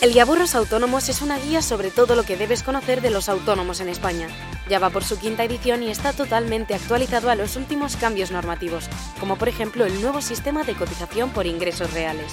El 0.00 0.14
Guía 0.14 0.24
Burros 0.24 0.54
Autónomos 0.54 1.10
es 1.10 1.20
una 1.20 1.38
guía 1.38 1.60
sobre 1.60 1.90
todo 1.90 2.14
lo 2.14 2.22
que 2.22 2.38
debes 2.38 2.62
conocer 2.62 3.02
de 3.02 3.10
los 3.10 3.28
autónomos 3.28 3.80
en 3.80 3.90
España. 3.90 4.28
Ya 4.66 4.78
va 4.78 4.88
por 4.88 5.04
su 5.04 5.18
quinta 5.18 5.44
edición 5.44 5.82
y 5.82 5.90
está 5.90 6.14
totalmente 6.14 6.74
actualizado 6.74 7.28
a 7.28 7.34
los 7.34 7.56
últimos 7.56 7.96
cambios 7.96 8.30
normativos, 8.30 8.88
como 9.18 9.36
por 9.36 9.50
ejemplo 9.50 9.84
el 9.84 10.00
nuevo 10.00 10.22
sistema 10.22 10.64
de 10.64 10.74
cotización 10.74 11.28
por 11.28 11.46
ingresos 11.46 11.92
reales. 11.92 12.32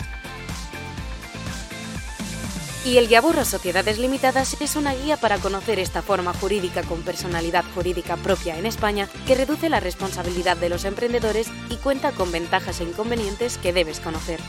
Y 2.86 3.00
el 3.00 3.10
Guía 3.10 3.20
Burros 3.20 3.50
Sociedades 3.50 4.00
Limitadas 4.00 4.56
es 4.62 4.78
una 4.78 4.94
guía 4.94 5.18
para 5.18 5.38
conocer 5.38 5.78
esta 5.78 6.02
forma 6.02 6.34
jurídica 6.34 6.84
con 6.84 7.02
personalidad 7.02 7.66
jurídica 7.76 8.16
propia 8.16 8.58
en 8.58 8.66
España 8.66 9.10
que 9.26 9.36
reduce 9.36 9.68
la 9.68 9.82
responsabilidad 9.82 10.56
de 10.56 10.70
los 10.70 10.86
emprendedores 10.86 11.50
y 11.70 11.76
cuenta 11.76 12.14
con 12.14 12.32
ventajas 12.32 12.80
e 12.80 12.86
inconvenientes 12.86 13.58
que 13.58 13.74
debes 13.74 14.00
conocer. 14.00 14.40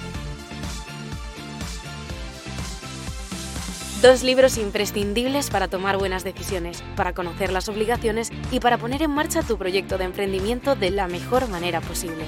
Dos 4.03 4.23
libros 4.23 4.59
imprescindibles 4.59 5.51
para 5.51 5.67
tomar 5.67 5.99
buenas 5.99 6.23
decisiones, 6.23 6.85
para 6.95 7.15
conocer 7.15 7.51
las 7.51 7.69
obligaciones 7.69 8.31
y 8.53 8.61
para 8.61 8.79
poner 8.79 9.03
en 9.03 9.11
marcha 9.11 9.43
tu 9.43 9.59
proyecto 9.59 9.99
de 9.99 10.05
emprendimiento 10.05 10.77
de 10.77 10.91
la 10.91 11.09
mejor 11.09 11.49
manera 11.49 11.81
posible. 11.81 12.25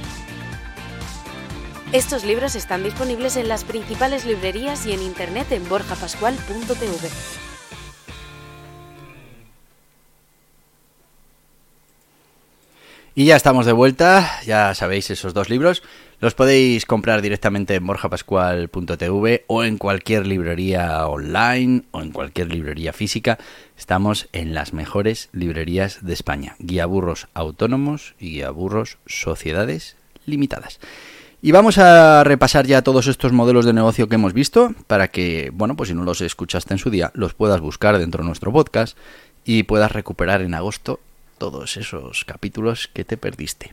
Estos 1.92 2.24
libros 2.24 2.56
están 2.56 2.82
disponibles 2.82 3.36
en 3.36 3.46
las 3.46 3.62
principales 3.62 4.24
librerías 4.24 4.84
y 4.84 4.92
en 4.92 5.02
internet 5.02 5.52
en 5.52 5.68
borjapascual.tv. 5.68 7.08
Y 13.14 13.24
ya 13.24 13.34
estamos 13.34 13.66
de 13.66 13.72
vuelta, 13.72 14.40
ya 14.46 14.72
sabéis 14.74 15.10
esos 15.10 15.34
dos 15.34 15.50
libros. 15.50 15.82
Los 16.20 16.34
podéis 16.34 16.86
comprar 16.86 17.22
directamente 17.22 17.74
en 17.74 17.84
borjapascual.tv 17.84 19.44
o 19.48 19.64
en 19.64 19.78
cualquier 19.78 20.28
librería 20.28 21.06
online 21.08 21.82
o 21.90 22.02
en 22.02 22.12
cualquier 22.12 22.52
librería 22.52 22.92
física. 22.92 23.38
Estamos 23.76 24.28
en 24.32 24.54
las 24.54 24.72
mejores 24.72 25.28
librerías 25.32 26.04
de 26.04 26.12
España. 26.12 26.54
Guía 26.60 26.86
burros 26.86 27.26
autónomos 27.34 28.14
y 28.20 28.30
guía 28.30 28.50
burros 28.50 28.98
sociedades 29.06 29.96
limitadas. 30.24 30.78
Y 31.42 31.50
vamos 31.50 31.78
a 31.78 32.22
repasar 32.22 32.66
ya 32.66 32.82
todos 32.82 33.08
estos 33.08 33.32
modelos 33.32 33.64
de 33.64 33.72
negocio 33.72 34.08
que 34.08 34.16
hemos 34.16 34.34
visto 34.34 34.72
para 34.86 35.08
que, 35.08 35.50
bueno, 35.52 35.74
pues 35.74 35.88
si 35.88 35.94
no 35.96 36.04
los 36.04 36.20
escuchaste 36.20 36.74
en 36.74 36.78
su 36.78 36.90
día, 36.90 37.10
los 37.14 37.34
puedas 37.34 37.60
buscar 37.60 37.98
dentro 37.98 38.22
de 38.22 38.28
nuestro 38.28 38.52
podcast 38.52 38.96
y 39.44 39.64
puedas 39.64 39.90
recuperar 39.90 40.42
en 40.42 40.54
agosto 40.54 41.00
todos 41.40 41.78
esos 41.78 42.26
capítulos 42.26 42.90
que 42.92 43.02
te 43.02 43.16
perdiste. 43.16 43.72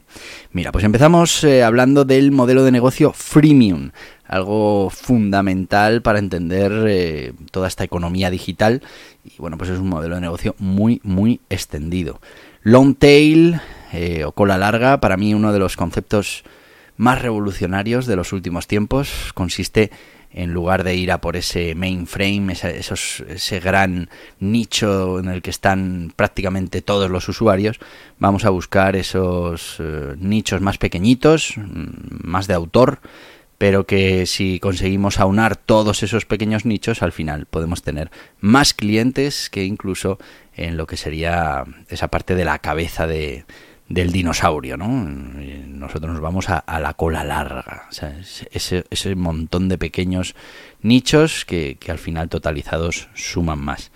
Mira, 0.53 0.71
pues 0.71 0.85
empezamos 0.85 1.43
eh, 1.43 1.63
hablando 1.63 2.05
del 2.05 2.31
modelo 2.31 2.63
de 2.63 2.71
negocio 2.71 3.11
freemium, 3.11 3.91
algo 4.25 4.89
fundamental 4.89 6.01
para 6.01 6.19
entender 6.19 6.71
eh, 6.87 7.33
toda 7.51 7.67
esta 7.67 7.83
economía 7.83 8.31
digital 8.31 8.81
y 9.25 9.33
bueno, 9.37 9.57
pues 9.57 9.69
es 9.69 9.79
un 9.79 9.89
modelo 9.89 10.15
de 10.15 10.21
negocio 10.21 10.55
muy, 10.59 11.01
muy 11.03 11.41
extendido. 11.49 12.21
Long 12.63 12.95
tail 12.95 13.59
eh, 13.91 14.23
o 14.23 14.31
cola 14.31 14.57
larga, 14.57 15.01
para 15.01 15.17
mí 15.17 15.33
uno 15.33 15.51
de 15.51 15.59
los 15.59 15.75
conceptos 15.75 16.45
más 16.95 17.21
revolucionarios 17.21 18.05
de 18.05 18.15
los 18.15 18.31
últimos 18.31 18.67
tiempos 18.67 19.33
consiste 19.33 19.91
en 19.91 19.91
lugar 20.45 20.83
de 20.83 20.95
ir 20.95 21.11
a 21.11 21.19
por 21.19 21.35
ese 21.35 21.73
mainframe, 21.75 22.53
ese, 22.53 22.77
esos, 22.77 23.23
ese 23.27 23.59
gran 23.59 24.09
nicho 24.39 25.19
en 25.19 25.29
el 25.29 25.41
que 25.41 25.49
están 25.49 26.13
prácticamente 26.15 26.81
todos 26.81 27.09
los 27.09 27.27
usuarios, 27.27 27.79
vamos 28.19 28.45
a 28.45 28.49
buscar 28.49 28.95
esos 28.95 29.77
eh, 29.79 30.15
nichos 30.19 30.61
más 30.61 30.77
pequeñitos, 30.77 31.53
mm, 31.57 32.27
más 32.27 32.47
de 32.47 32.53
autor, 32.53 32.99
pero 33.57 33.87
que 33.87 34.27
si 34.27 34.59
conseguimos 34.59 35.19
aunar 35.19 35.55
todos 35.55 36.03
esos 36.03 36.25
pequeños 36.25 36.65
nichos, 36.65 37.01
al 37.01 37.11
final 37.11 37.47
podemos 37.47 37.81
tener 37.81 38.11
más 38.39 38.73
clientes 38.73 39.49
que 39.49 39.65
incluso 39.65 40.19
en 40.55 40.77
lo 40.77 40.85
que 40.85 40.97
sería 40.97 41.63
esa 41.89 42.09
parte 42.09 42.35
de 42.35 42.45
la 42.45 42.59
cabeza 42.59 43.07
de, 43.07 43.45
del 43.89 44.11
dinosaurio, 44.11 44.77
¿no? 44.77 44.87
Nosotros 44.87 46.11
nos 46.11 46.21
vamos 46.21 46.49
a, 46.49 46.79
la 46.79 46.93
cola 46.93 47.23
larga, 47.23 47.85
o 47.89 47.93
sea, 47.93 48.17
ese, 48.51 48.85
ese, 48.89 49.15
montón 49.15 49.69
de 49.69 49.77
pequeños 49.77 50.35
nichos 50.81 51.45
que, 51.45 51.77
que, 51.79 51.91
al 51.91 51.97
final 51.97 52.29
totalizados 52.29 53.09
suman 53.13 53.59
más. 53.59 53.91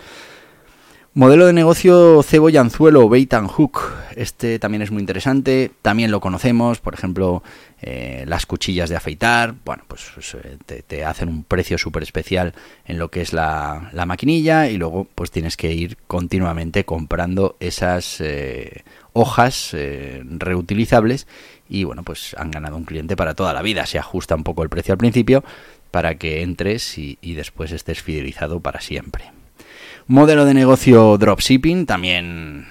Modelo 1.13 1.45
de 1.45 1.51
negocio 1.51 2.24
cebo 2.24 2.50
y 2.50 2.55
anzuelo, 2.55 3.10
bait 3.10 3.33
and 3.33 3.50
hook. 3.50 3.81
Este 4.15 4.60
también 4.60 4.81
es 4.81 4.91
muy 4.91 5.01
interesante. 5.01 5.69
También 5.81 6.10
lo 6.10 6.21
conocemos, 6.21 6.79
por 6.79 6.93
ejemplo, 6.93 7.43
eh, 7.81 8.25
las 8.27 8.45
cuchillas 8.45 8.89
de 8.89 8.95
afeitar. 8.95 9.55
Bueno, 9.65 9.83
pues, 9.88 10.11
pues 10.13 10.35
eh, 10.35 10.83
te, 10.85 11.03
hacen 11.03 11.29
un 11.29 11.43
precio 11.43 11.77
súper 11.77 12.03
especial 12.03 12.53
en 12.85 13.00
lo 13.00 13.09
que 13.09 13.21
es 13.21 13.33
la, 13.33 13.89
la, 13.93 14.05
maquinilla 14.05 14.69
y 14.69 14.77
luego 14.77 15.07
pues 15.15 15.31
tienes 15.31 15.57
que 15.57 15.73
ir 15.73 15.97
continuamente 16.07 16.85
comprando 16.85 17.57
esas 17.59 18.21
eh, 18.21 18.83
hojas 19.13 19.75
reutilizables 20.23 21.27
y 21.67 21.83
bueno, 21.83 22.03
pues 22.03 22.35
han 22.38 22.51
ganado 22.51 22.77
un 22.77 22.85
cliente 22.85 23.15
para 23.15 23.33
toda 23.33 23.53
la 23.53 23.61
vida. 23.61 23.85
Se 23.85 23.97
ajusta 23.97 24.35
un 24.35 24.43
poco 24.43 24.63
el 24.63 24.69
precio 24.69 24.93
al 24.93 24.97
principio 24.97 25.43
para 25.89 26.15
que 26.15 26.41
entres 26.41 26.97
y 26.97 27.33
después 27.33 27.71
estés 27.71 28.01
fidelizado 28.01 28.59
para 28.59 28.79
siempre. 28.79 29.31
Modelo 30.07 30.45
de 30.45 30.53
negocio 30.53 31.17
dropshipping, 31.17 31.85
también 31.85 32.67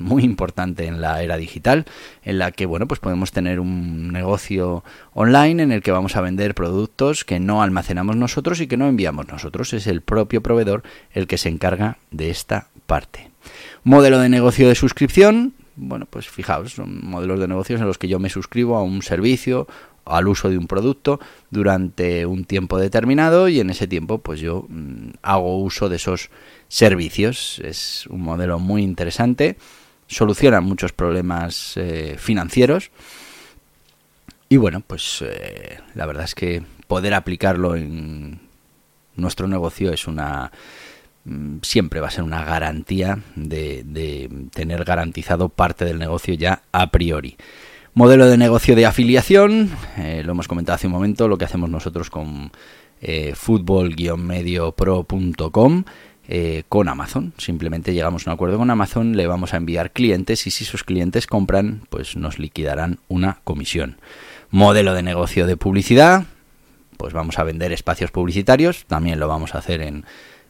muy 0.00 0.24
importante 0.24 0.86
en 0.86 1.00
la 1.00 1.22
era 1.22 1.36
digital, 1.36 1.84
en 2.22 2.38
la 2.38 2.50
que 2.50 2.66
bueno, 2.66 2.88
pues 2.88 3.00
podemos 3.00 3.32
tener 3.32 3.60
un 3.60 4.12
negocio 4.12 4.82
online 5.12 5.62
en 5.62 5.72
el 5.72 5.82
que 5.82 5.92
vamos 5.92 6.16
a 6.16 6.20
vender 6.20 6.54
productos 6.54 7.24
que 7.24 7.38
no 7.38 7.62
almacenamos 7.62 8.16
nosotros 8.16 8.60
y 8.60 8.66
que 8.66 8.76
no 8.76 8.88
enviamos 8.88 9.28
nosotros, 9.28 9.72
es 9.72 9.86
el 9.86 10.00
propio 10.00 10.42
proveedor 10.42 10.82
el 11.12 11.26
que 11.26 11.38
se 11.38 11.48
encarga 11.48 11.98
de 12.10 12.30
esta 12.30 12.68
parte. 12.86 13.30
Modelo 13.84 14.18
de 14.18 14.28
negocio 14.28 14.68
de 14.68 14.74
suscripción, 14.74 15.54
bueno, 15.76 16.06
pues 16.08 16.28
fijaos, 16.28 16.72
son 16.72 17.00
modelos 17.06 17.40
de 17.40 17.48
negocios 17.48 17.80
en 17.80 17.86
los 17.86 17.98
que 17.98 18.08
yo 18.08 18.18
me 18.18 18.28
suscribo 18.28 18.76
a 18.76 18.82
un 18.82 19.02
servicio 19.02 19.66
al 20.04 20.28
uso 20.28 20.50
de 20.50 20.58
un 20.58 20.66
producto 20.66 21.20
durante 21.50 22.26
un 22.26 22.44
tiempo 22.44 22.78
determinado 22.78 23.48
y 23.48 23.60
en 23.60 23.70
ese 23.70 23.86
tiempo 23.86 24.18
pues 24.18 24.40
yo 24.40 24.66
mm, 24.68 25.10
hago 25.22 25.58
uso 25.58 25.88
de 25.88 25.96
esos 25.96 26.30
servicios. 26.68 27.60
Es 27.64 28.06
un 28.08 28.22
modelo 28.22 28.58
muy 28.58 28.82
interesante, 28.82 29.56
soluciona 30.10 30.60
muchos 30.60 30.92
problemas 30.92 31.76
eh, 31.76 32.16
financieros 32.18 32.90
y 34.48 34.56
bueno, 34.56 34.82
pues 34.84 35.22
eh, 35.24 35.78
la 35.94 36.06
verdad 36.06 36.24
es 36.24 36.34
que 36.34 36.64
poder 36.88 37.14
aplicarlo 37.14 37.76
en 37.76 38.40
nuestro 39.14 39.46
negocio 39.46 39.92
es 39.92 40.08
una 40.08 40.50
mm, 41.24 41.58
siempre 41.62 42.00
va 42.00 42.08
a 42.08 42.10
ser 42.10 42.24
una 42.24 42.44
garantía 42.44 43.20
de, 43.36 43.84
de 43.84 44.28
tener 44.52 44.84
garantizado 44.84 45.48
parte 45.48 45.84
del 45.84 46.00
negocio 46.00 46.34
ya 46.34 46.62
a 46.72 46.90
priori. 46.90 47.36
Modelo 47.94 48.26
de 48.26 48.38
negocio 48.38 48.76
de 48.76 48.86
afiliación, 48.86 49.70
eh, 49.96 50.22
lo 50.24 50.32
hemos 50.32 50.48
comentado 50.48 50.74
hace 50.74 50.88
un 50.88 50.94
momento, 50.94 51.28
lo 51.28 51.38
que 51.38 51.44
hacemos 51.44 51.70
nosotros 51.70 52.10
con 52.10 52.50
eh, 53.00 53.34
fútbol-mediopro.com 53.34 55.84
eh, 56.32 56.62
con 56.68 56.88
Amazon. 56.88 57.32
Simplemente 57.38 57.92
llegamos 57.92 58.24
a 58.24 58.30
un 58.30 58.34
acuerdo 58.34 58.56
con 58.56 58.70
Amazon, 58.70 59.16
le 59.16 59.26
vamos 59.26 59.52
a 59.52 59.56
enviar 59.56 59.90
clientes 59.90 60.46
y 60.46 60.52
si 60.52 60.64
sus 60.64 60.84
clientes 60.84 61.26
compran, 61.26 61.82
pues 61.90 62.14
nos 62.14 62.38
liquidarán 62.38 63.00
una 63.08 63.40
comisión. 63.42 63.98
Modelo 64.48 64.94
de 64.94 65.02
negocio 65.02 65.48
de 65.48 65.56
publicidad, 65.56 66.26
pues 66.96 67.14
vamos 67.14 67.40
a 67.40 67.42
vender 67.42 67.72
espacios 67.72 68.12
publicitarios, 68.12 68.84
también 68.86 69.18
lo 69.18 69.26
vamos 69.26 69.56
a 69.56 69.58
hacer 69.58 69.82
en 69.82 70.04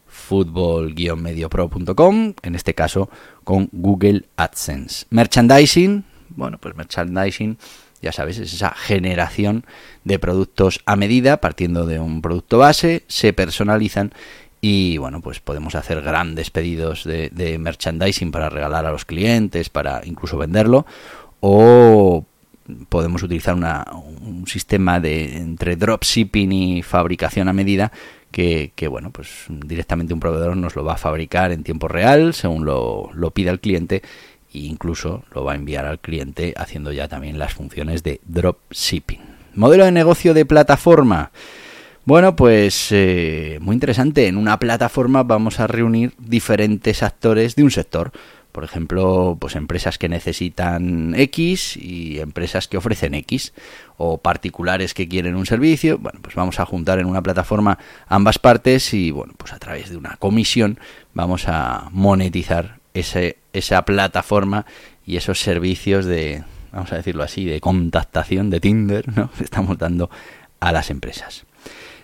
fútbol-mediopro.com, 0.05 2.33
en 2.43 2.55
este 2.55 2.75
caso 2.75 3.09
con 3.43 3.67
Google 3.71 4.25
AdSense. 4.37 5.07
Merchandising, 5.09 6.03
bueno, 6.29 6.59
pues 6.59 6.75
merchandising, 6.75 7.57
ya 8.03 8.11
sabes, 8.11 8.37
es 8.37 8.53
esa 8.53 8.75
generación 8.75 9.65
de 10.03 10.19
productos 10.19 10.81
a 10.85 10.95
medida, 10.95 11.37
partiendo 11.37 11.87
de 11.87 11.99
un 11.99 12.21
producto 12.21 12.59
base, 12.59 13.03
se 13.07 13.33
personalizan 13.33 14.13
y 14.61 14.97
bueno, 14.97 15.21
pues 15.21 15.39
podemos 15.39 15.73
hacer 15.73 16.01
grandes 16.01 16.51
pedidos 16.51 17.03
de, 17.03 17.57
merchandising 17.59 18.31
para 18.31 18.49
regalar 18.49 18.85
a 18.85 18.91
los 18.91 19.05
clientes, 19.05 19.69
para 19.69 20.01
incluso 20.05 20.37
venderlo, 20.37 20.85
o 21.39 22.23
podemos 22.89 23.23
utilizar 23.23 23.55
un 23.55 24.45
sistema 24.47 24.99
de 24.99 25.37
entre 25.37 25.75
dropshipping 25.75 26.51
y 26.51 26.83
fabricación 26.83 27.49
a 27.49 27.53
medida 27.53 27.91
que, 28.29 28.71
que, 28.75 28.87
bueno 28.87 29.09
pues 29.09 29.45
directamente 29.49 30.13
un 30.13 30.21
proveedor 30.21 30.55
nos 30.55 30.75
lo 30.75 30.85
va 30.85 30.93
a 30.93 30.97
fabricar 30.97 31.51
en 31.51 31.63
tiempo 31.63 31.89
real 31.89 32.33
según 32.33 32.63
lo, 32.63 33.09
lo 33.13 33.31
pida 33.31 33.51
el 33.51 33.59
cliente 33.59 34.03
e 34.53 34.59
incluso 34.59 35.23
lo 35.33 35.43
va 35.43 35.53
a 35.53 35.55
enviar 35.55 35.85
al 35.85 35.99
cliente 35.99 36.53
haciendo 36.55 36.93
ya 36.93 37.09
también 37.09 37.39
las 37.39 37.53
funciones 37.53 38.03
de 38.03 38.21
dropshipping. 38.25 39.19
Modelo 39.55 39.83
de 39.83 39.91
negocio 39.91 40.33
de 40.33 40.45
plataforma. 40.45 41.31
Bueno, 42.03 42.35
pues 42.35 42.87
eh, 42.91 43.59
muy 43.61 43.75
interesante. 43.75 44.27
En 44.27 44.37
una 44.37 44.57
plataforma 44.57 45.21
vamos 45.23 45.59
a 45.59 45.67
reunir 45.67 46.13
diferentes 46.17 47.03
actores 47.03 47.55
de 47.55 47.63
un 47.63 47.71
sector. 47.71 48.11
Por 48.51 48.63
ejemplo, 48.63 49.37
pues 49.39 49.55
empresas 49.55 49.97
que 49.97 50.09
necesitan 50.09 51.13
X 51.15 51.77
y 51.77 52.19
empresas 52.19 52.67
que 52.67 52.77
ofrecen 52.77 53.13
X 53.13 53.53
o 53.97 54.17
particulares 54.17 54.93
que 54.93 55.07
quieren 55.07 55.35
un 55.35 55.45
servicio. 55.45 55.99
Bueno, 55.99 56.19
pues 56.21 56.35
vamos 56.35 56.59
a 56.59 56.65
juntar 56.65 56.99
en 56.99 57.05
una 57.05 57.21
plataforma 57.21 57.77
ambas 58.07 58.39
partes 58.39 58.93
y 58.93 59.11
bueno, 59.11 59.33
pues 59.37 59.53
a 59.53 59.59
través 59.59 59.89
de 59.89 59.97
una 59.97 60.17
comisión 60.17 60.79
vamos 61.13 61.47
a 61.47 61.87
monetizar 61.91 62.79
ese, 62.93 63.37
esa 63.53 63.85
plataforma 63.85 64.65
y 65.05 65.17
esos 65.17 65.39
servicios 65.39 66.05
de, 66.05 66.43
vamos 66.73 66.91
a 66.91 66.97
decirlo 66.97 67.23
así, 67.23 67.45
de 67.45 67.61
contactación 67.61 68.49
de 68.49 68.59
Tinder, 68.59 69.15
¿no? 69.15 69.29
estamos 69.39 69.77
dando 69.77 70.09
a 70.59 70.71
las 70.71 70.89
empresas. 70.89 71.45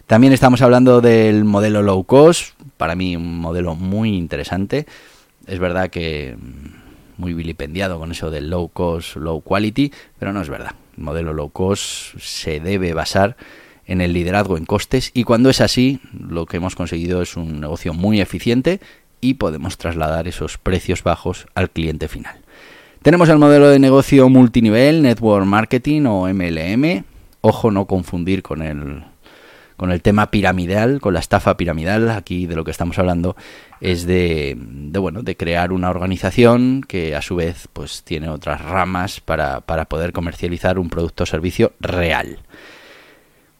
También 0.07 0.31
estamos 0.31 0.61
hablando 0.61 1.01
del 1.01 1.43
modelo 1.43 1.83
low 1.83 2.05
cost, 2.05 2.53
para 2.77 2.95
mí 2.95 3.17
un 3.17 3.39
modelo 3.39 3.75
muy 3.75 4.15
interesante. 4.15 4.85
Es 5.47 5.59
verdad 5.59 5.89
que 5.89 6.37
mm, 6.37 7.21
muy 7.21 7.33
vilipendiado 7.33 7.99
con 7.99 8.13
eso 8.13 8.31
del 8.31 8.49
low 8.49 8.69
cost, 8.69 9.17
low 9.17 9.41
quality, 9.41 9.91
pero 10.17 10.31
no 10.31 10.41
es 10.41 10.47
verdad. 10.47 10.75
El 10.95 11.03
modelo 11.03 11.33
low 11.33 11.49
cost 11.49 12.17
se 12.19 12.61
debe 12.61 12.93
basar 12.93 13.35
en 13.85 13.99
el 13.99 14.13
liderazgo 14.13 14.55
en 14.55 14.65
costes 14.65 15.11
y 15.13 15.25
cuando 15.25 15.49
es 15.49 15.59
así, 15.59 15.99
lo 16.17 16.45
que 16.45 16.55
hemos 16.55 16.75
conseguido 16.75 17.21
es 17.21 17.35
un 17.35 17.59
negocio 17.59 17.93
muy 17.93 18.21
eficiente 18.21 18.79
y 19.19 19.33
podemos 19.33 19.77
trasladar 19.77 20.29
esos 20.29 20.57
precios 20.57 21.03
bajos 21.03 21.47
al 21.53 21.69
cliente 21.69 22.07
final. 22.07 22.37
Tenemos 23.01 23.27
el 23.27 23.39
modelo 23.39 23.67
de 23.67 23.79
negocio 23.79 24.29
multinivel, 24.29 25.01
Network 25.01 25.45
Marketing 25.45 26.03
o 26.05 26.33
MLM. 26.33 27.03
Ojo 27.41 27.71
no 27.71 27.85
confundir 27.85 28.41
con 28.41 28.61
el, 28.61 29.03
con 29.77 29.91
el 29.91 30.01
tema 30.01 30.29
piramidal, 30.31 30.99
con 30.99 31.13
la 31.13 31.19
estafa 31.19 31.55
piramidal. 31.55 32.09
Aquí 32.09 32.45
de 32.45 32.55
lo 32.55 32.65
que 32.65 32.71
estamos 32.71 32.99
hablando 32.99 33.35
es 33.79 34.05
de, 34.05 34.57
bueno, 34.57 35.23
de 35.23 35.37
crear 35.37 35.71
una 35.71 35.89
organización 35.89 36.83
que 36.85 37.15
a 37.15 37.21
su 37.21 37.35
vez 37.37 37.69
pues 37.71 38.03
tiene 38.03 38.29
otras 38.29 38.61
ramas 38.61 39.21
para, 39.21 39.61
para 39.61 39.85
poder 39.85 40.11
comercializar 40.11 40.79
un 40.79 40.89
producto 40.89 41.23
o 41.23 41.25
servicio 41.25 41.71
real. 41.79 42.39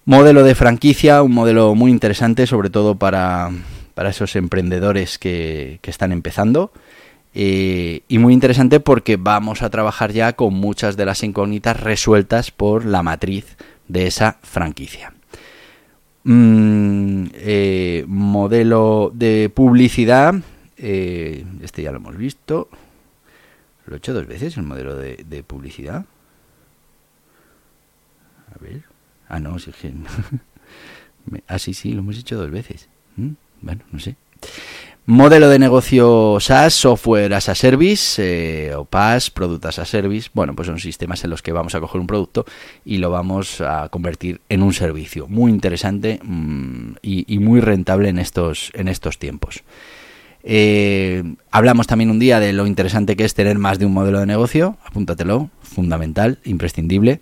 Modelo 0.04 0.44
de 0.44 0.56
franquicia, 0.56 1.22
un 1.22 1.34
modelo 1.34 1.76
muy 1.76 1.92
interesante 1.92 2.48
sobre 2.48 2.70
todo 2.70 2.96
para 2.96 3.52
para 3.98 4.12
esos 4.12 4.36
emprendedores 4.36 5.18
que, 5.18 5.80
están 5.82 6.12
empezando. 6.12 6.72
Eh, 7.34 8.02
y 8.08 8.20
muy 8.20 8.32
interesante 8.32 8.80
porque 8.80 9.18
vamos 9.18 9.64
a 9.64 9.72
trabajar 9.72 10.12
ya 10.12 10.34
con 10.34 10.54
muchas 10.54 10.98
de 10.98 11.06
las 11.08 11.24
incógnitas 11.24 11.80
resueltas 11.80 12.52
por 12.52 12.86
la 12.86 13.02
matriz 13.02 13.58
de 13.88 14.06
esa 14.06 14.38
franquicia. 14.44 15.17
Mm, 16.30 17.28
eh, 17.36 18.04
modelo 18.06 19.14
de 19.14 19.50
publicidad, 19.50 20.36
eh, 20.76 21.46
este 21.62 21.84
ya 21.84 21.92
lo 21.94 22.00
hemos 22.00 22.18
visto. 22.18 22.68
Lo 23.86 23.96
he 23.96 23.98
hecho 23.98 24.14
dos 24.14 24.28
veces, 24.28 24.58
el 24.58 24.64
modelo 24.64 24.98
de, 24.98 25.44
publicidad. 25.48 26.06
A 28.54 28.60
ver. 28.62 28.84
Ah, 29.30 29.40
no, 29.40 29.58
sí, 29.58 29.72
ah, 31.48 31.60
sí, 31.60 31.74
sí, 31.74 31.94
lo 31.94 32.00
hemos 32.00 32.18
hecho 32.18 32.36
dos 32.36 32.52
veces. 32.52 32.90
¿Mm? 33.16 33.30
bueno, 33.62 33.86
no 33.94 34.00
sé. 34.00 34.18
Modelo 35.10 35.48
de 35.48 35.58
negocio 35.58 36.38
SaaS, 36.42 36.74
Software 36.74 37.34
as 37.34 37.48
a 37.48 37.56
Service, 37.56 38.20
eh, 38.20 38.76
o 38.76 38.84
PaaS, 38.84 39.32
Product 39.32 39.64
as 39.64 39.80
a 39.80 39.86
Service. 39.86 40.30
Bueno, 40.34 40.54
pues 40.54 40.68
son 40.68 40.80
sistemas 40.80 41.24
en 41.24 41.30
los 41.30 41.42
que 41.42 41.54
vamos 41.54 41.76
a 41.76 41.80
coger 41.80 42.02
un 42.02 42.08
producto 42.08 42.44
y 42.84 42.98
lo 42.98 43.10
vamos 43.10 43.62
a 43.62 43.88
convertir 43.88 44.42
en 44.50 44.62
un 44.64 44.74
servicio. 44.74 45.30
Muy 45.30 45.50
interesante 45.50 46.20
mm, 46.22 46.96
y, 47.02 47.40
muy 47.40 47.62
rentable 47.62 48.10
en 48.10 48.20
estos, 48.20 48.70
en 48.74 48.90
estos 48.90 49.18
tiempos. 49.18 49.64
Eh, 50.44 51.24
hablamos 51.52 51.88
también 51.88 52.10
un 52.10 52.20
día 52.20 52.42
de 52.42 52.52
lo 52.52 52.68
interesante 52.68 53.16
que 53.16 53.24
es 53.24 53.34
tener 53.34 53.58
más 53.58 53.80
de 53.80 53.86
un 53.86 53.94
modelo 53.94 54.20
de 54.20 54.26
negocio. 54.26 54.76
Apúntatelo, 54.84 55.50
fundamental, 55.62 56.40
imprescindible. 56.44 57.22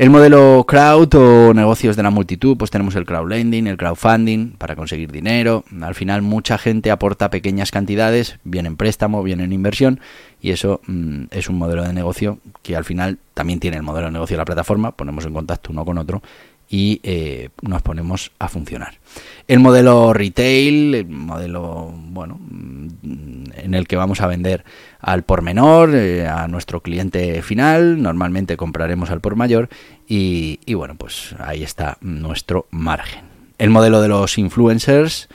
El 0.00 0.08
modelo 0.08 0.64
crowd 0.66 1.14
o 1.14 1.52
negocios 1.52 1.94
de 1.94 2.02
la 2.02 2.08
multitud, 2.08 2.56
pues 2.56 2.70
tenemos 2.70 2.94
el 2.94 3.04
crowdlending, 3.04 3.66
el 3.66 3.76
crowdfunding 3.76 4.52
para 4.52 4.74
conseguir 4.74 5.12
dinero. 5.12 5.62
Al 5.82 5.94
final 5.94 6.22
mucha 6.22 6.56
gente 6.56 6.90
aporta 6.90 7.28
pequeñas 7.28 7.70
cantidades, 7.70 8.38
bien 8.42 8.64
en 8.64 8.78
préstamo, 8.78 9.22
bien 9.22 9.42
en 9.42 9.52
inversión, 9.52 10.00
y 10.40 10.52
eso 10.52 10.80
mm, 10.86 11.24
es 11.32 11.50
un 11.50 11.58
modelo 11.58 11.82
de 11.82 11.92
negocio 11.92 12.38
que 12.62 12.76
al 12.76 12.86
final 12.86 13.18
también 13.34 13.60
tiene 13.60 13.76
el 13.76 13.82
modelo 13.82 14.06
de 14.06 14.12
negocio 14.12 14.36
de 14.36 14.38
la 14.38 14.46
plataforma, 14.46 14.92
ponemos 14.92 15.26
en 15.26 15.34
contacto 15.34 15.70
uno 15.70 15.84
con 15.84 15.98
otro 15.98 16.22
y 16.72 17.00
eh, 17.02 17.48
nos 17.62 17.82
ponemos 17.82 18.30
a 18.38 18.48
funcionar. 18.48 19.00
El 19.48 19.58
modelo 19.58 20.12
retail, 20.12 20.94
el 20.94 21.08
modelo 21.08 21.92
bueno, 21.92 22.38
mm, 22.40 23.44
en 23.56 23.74
el 23.74 23.88
que 23.88 23.96
vamos 23.96 24.20
a 24.20 24.28
vender 24.28 24.64
al 25.00 25.24
por 25.24 25.42
menor, 25.42 25.90
eh, 25.94 26.28
a 26.28 26.46
nuestro 26.46 26.80
cliente 26.80 27.42
final, 27.42 28.00
normalmente 28.00 28.56
compraremos 28.56 29.10
al 29.10 29.20
por 29.20 29.34
mayor 29.34 29.68
y, 30.06 30.60
y 30.64 30.74
bueno, 30.74 30.94
pues 30.94 31.34
ahí 31.40 31.64
está 31.64 31.98
nuestro 32.00 32.66
margen. 32.70 33.24
El 33.58 33.70
modelo 33.70 34.00
de 34.00 34.08
los 34.08 34.38
influencers, 34.38 35.28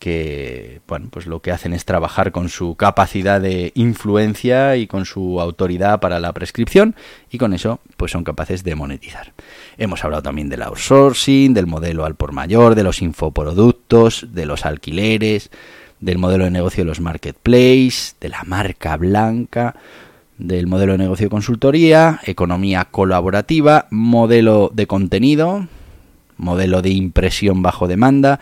que 0.00 0.80
bueno, 0.88 1.08
pues 1.10 1.26
lo 1.26 1.40
que 1.40 1.52
hacen 1.52 1.74
es 1.74 1.84
trabajar 1.84 2.32
con 2.32 2.48
su 2.48 2.74
capacidad 2.74 3.40
de 3.40 3.70
influencia 3.74 4.76
y 4.76 4.86
con 4.86 5.04
su 5.04 5.40
autoridad 5.40 6.00
para 6.00 6.18
la 6.18 6.32
prescripción 6.32 6.96
y 7.30 7.36
con 7.36 7.52
eso 7.52 7.80
pues 7.98 8.10
son 8.10 8.24
capaces 8.24 8.64
de 8.64 8.74
monetizar. 8.74 9.34
Hemos 9.76 10.02
hablado 10.02 10.22
también 10.22 10.48
del 10.48 10.62
outsourcing, 10.62 11.52
del 11.52 11.66
modelo 11.66 12.06
al 12.06 12.14
por 12.14 12.32
mayor, 12.32 12.74
de 12.74 12.82
los 12.82 13.02
infoproductos, 13.02 14.28
de 14.32 14.46
los 14.46 14.64
alquileres, 14.64 15.50
del 16.00 16.16
modelo 16.16 16.44
de 16.44 16.50
negocio 16.50 16.82
de 16.82 16.88
los 16.88 17.00
marketplaces, 17.00 18.16
de 18.20 18.30
la 18.30 18.42
marca 18.44 18.96
blanca, 18.96 19.76
del 20.38 20.66
modelo 20.66 20.92
de 20.92 20.98
negocio 20.98 21.26
de 21.26 21.30
consultoría, 21.30 22.20
economía 22.24 22.86
colaborativa, 22.86 23.86
modelo 23.90 24.70
de 24.72 24.86
contenido, 24.86 25.68
modelo 26.38 26.80
de 26.80 26.88
impresión 26.88 27.60
bajo 27.60 27.86
demanda, 27.86 28.40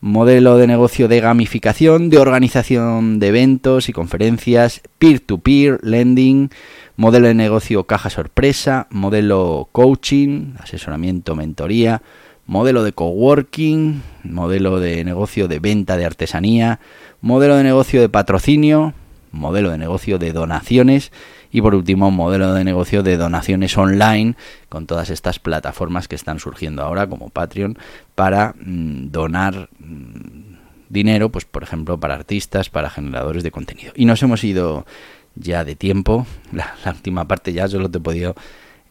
modelo 0.00 0.56
de 0.56 0.66
negocio 0.66 1.08
de 1.08 1.20
gamificación, 1.20 2.10
de 2.10 2.18
organización 2.18 3.18
de 3.18 3.28
eventos 3.28 3.88
y 3.88 3.92
conferencias, 3.92 4.80
peer-to-peer, 4.98 5.78
lending, 5.82 6.50
modelo 6.96 7.28
de 7.28 7.34
negocio 7.34 7.84
caja 7.84 8.10
sorpresa, 8.10 8.86
modelo 8.90 9.68
coaching, 9.72 10.54
asesoramiento, 10.58 11.36
mentoría, 11.36 12.02
modelo 12.46 12.82
de 12.82 12.92
coworking, 12.92 14.02
modelo 14.24 14.80
de 14.80 15.04
negocio 15.04 15.48
de 15.48 15.60
venta 15.60 15.96
de 15.96 16.06
artesanía, 16.06 16.80
modelo 17.20 17.56
de 17.56 17.64
negocio 17.64 18.00
de 18.00 18.08
patrocinio, 18.08 18.94
modelo 19.32 19.70
de 19.70 19.78
negocio 19.78 20.18
de 20.18 20.32
donaciones 20.32 21.12
y 21.50 21.60
por 21.60 21.74
último 21.74 22.10
modelo 22.10 22.54
de 22.54 22.64
negocio 22.64 23.02
de 23.02 23.16
donaciones 23.16 23.76
online 23.76 24.34
con 24.68 24.86
todas 24.86 25.10
estas 25.10 25.38
plataformas 25.38 26.08
que 26.08 26.16
están 26.16 26.38
surgiendo 26.38 26.82
ahora 26.82 27.06
como 27.06 27.30
Patreon 27.30 27.78
para 28.14 28.54
mm, 28.60 29.10
donar 29.10 29.68
mm, 29.78 30.50
dinero, 30.88 31.30
pues 31.30 31.44
por 31.44 31.62
ejemplo 31.62 31.98
para 31.98 32.14
artistas, 32.14 32.68
para 32.68 32.90
generadores 32.90 33.42
de 33.42 33.50
contenido. 33.50 33.92
Y 33.96 34.04
nos 34.04 34.22
hemos 34.22 34.44
ido 34.44 34.86
ya 35.34 35.64
de 35.64 35.76
tiempo, 35.76 36.26
la, 36.52 36.74
última 36.86 37.26
parte 37.26 37.52
ya 37.52 37.68
solo 37.68 37.90
te 37.90 37.98
he 37.98 38.02
podido 38.02 38.34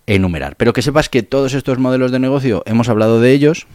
enumerar. 0.07 0.55
Pero 0.55 0.73
que 0.73 0.81
sepas 0.81 1.09
que 1.09 1.21
todos 1.23 1.53
estos 1.53 1.77
modelos 1.77 2.11
de 2.11 2.19
negocio 2.19 2.63
hemos 2.65 2.89
hablado 2.89 3.21
de 3.21 3.31
ellos, 3.31 3.67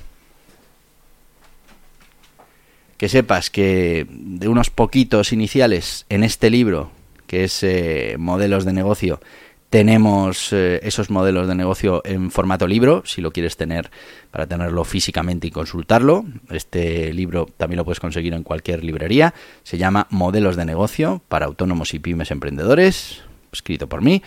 que 3.04 3.10
sepas 3.10 3.50
que 3.50 4.06
de 4.08 4.48
unos 4.48 4.70
poquitos 4.70 5.34
iniciales 5.34 6.06
en 6.08 6.24
este 6.24 6.48
libro 6.48 6.90
que 7.26 7.44
es 7.44 7.62
eh, 7.62 8.16
modelos 8.18 8.64
de 8.64 8.72
negocio, 8.72 9.20
tenemos 9.68 10.54
eh, 10.54 10.80
esos 10.82 11.10
modelos 11.10 11.46
de 11.46 11.54
negocio 11.54 12.00
en 12.06 12.30
formato 12.30 12.66
libro, 12.66 13.02
si 13.04 13.20
lo 13.20 13.30
quieres 13.30 13.58
tener 13.58 13.90
para 14.30 14.46
tenerlo 14.46 14.84
físicamente 14.84 15.46
y 15.46 15.50
consultarlo. 15.50 16.24
Este 16.48 17.12
libro 17.12 17.46
también 17.58 17.76
lo 17.76 17.84
puedes 17.84 18.00
conseguir 18.00 18.32
en 18.32 18.42
cualquier 18.42 18.82
librería. 18.82 19.34
Se 19.64 19.76
llama 19.76 20.06
Modelos 20.08 20.56
de 20.56 20.64
negocio 20.64 21.20
para 21.28 21.44
autónomos 21.44 21.92
y 21.92 21.98
pymes 21.98 22.30
emprendedores, 22.30 23.22
escrito 23.54 23.88
por 23.88 24.02
mí. 24.02 24.22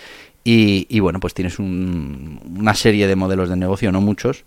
Y, 0.49 1.01
bueno, 1.01 1.19
pues 1.19 1.33
tienes 1.33 1.59
una 1.59 2.73
serie 2.73 3.05
de 3.05 3.17
modelos 3.17 3.49
de 3.49 3.57
negocio, 3.57 3.91
no 3.91 3.99
muchos, 3.99 4.45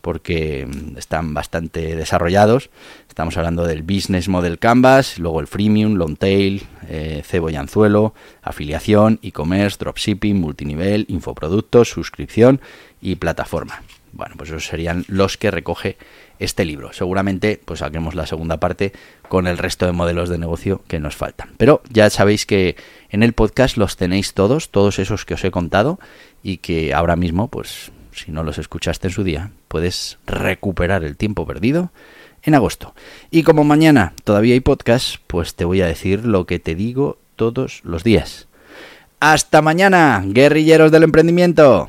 porque 0.00 0.64
están 0.96 1.34
bastante 1.34 1.96
desarrollados. 1.96 2.70
Estamos 3.08 3.36
hablando 3.36 3.66
del 3.66 3.82
Business 3.82 4.28
Model 4.28 4.60
Canvas, 4.60 5.18
luego 5.18 5.40
el 5.40 5.48
Freemium, 5.48 5.94
Long 5.94 6.16
Tail, 6.16 6.62
eh, 6.88 7.22
Cebo 7.24 7.50
y 7.50 7.56
Anzuelo, 7.56 8.14
afiliación, 8.42 9.18
e-commerce, 9.22 9.76
dropshipping, 9.80 10.40
multinivel, 10.40 11.04
infoproductos, 11.08 11.90
suscripción 11.90 12.60
y 13.02 13.16
plataforma. 13.16 13.82
Bueno, 14.12 14.36
pues 14.38 14.50
esos 14.50 14.66
serían 14.66 15.04
los 15.08 15.36
que 15.36 15.50
recoge 15.50 15.96
este 16.40 16.64
libro. 16.64 16.92
Seguramente 16.92 17.60
pues 17.64 17.78
saquemos 17.80 18.16
la 18.16 18.26
segunda 18.26 18.58
parte 18.58 18.92
con 19.28 19.46
el 19.46 19.58
resto 19.58 19.86
de 19.86 19.92
modelos 19.92 20.28
de 20.28 20.38
negocio 20.38 20.82
que 20.88 20.98
nos 20.98 21.14
faltan. 21.14 21.50
Pero 21.56 21.82
ya 21.88 22.10
sabéis 22.10 22.46
que 22.46 22.76
en 23.10 23.22
el 23.22 23.32
podcast 23.32 23.76
los 23.76 23.96
tenéis 23.96 24.34
todos, 24.34 24.70
todos 24.70 24.98
esos 24.98 25.24
que 25.24 25.34
os 25.34 25.44
he 25.44 25.52
contado 25.52 26.00
y 26.42 26.56
que 26.56 26.92
ahora 26.92 27.14
mismo 27.14 27.48
pues 27.48 27.92
si 28.12 28.32
no 28.32 28.42
los 28.42 28.58
escuchaste 28.58 29.08
en 29.08 29.14
su 29.14 29.24
día, 29.24 29.52
puedes 29.68 30.18
recuperar 30.26 31.04
el 31.04 31.16
tiempo 31.16 31.46
perdido 31.46 31.92
en 32.42 32.54
agosto. 32.54 32.94
Y 33.30 33.42
como 33.42 33.64
mañana 33.64 34.14
todavía 34.24 34.54
hay 34.54 34.60
podcast, 34.60 35.16
pues 35.26 35.54
te 35.54 35.64
voy 35.64 35.82
a 35.82 35.86
decir 35.86 36.24
lo 36.24 36.46
que 36.46 36.58
te 36.58 36.74
digo 36.74 37.18
todos 37.36 37.80
los 37.84 38.04
días. 38.04 38.48
Hasta 39.20 39.60
mañana, 39.60 40.22
guerrilleros 40.26 40.90
del 40.90 41.02
emprendimiento. 41.02 41.88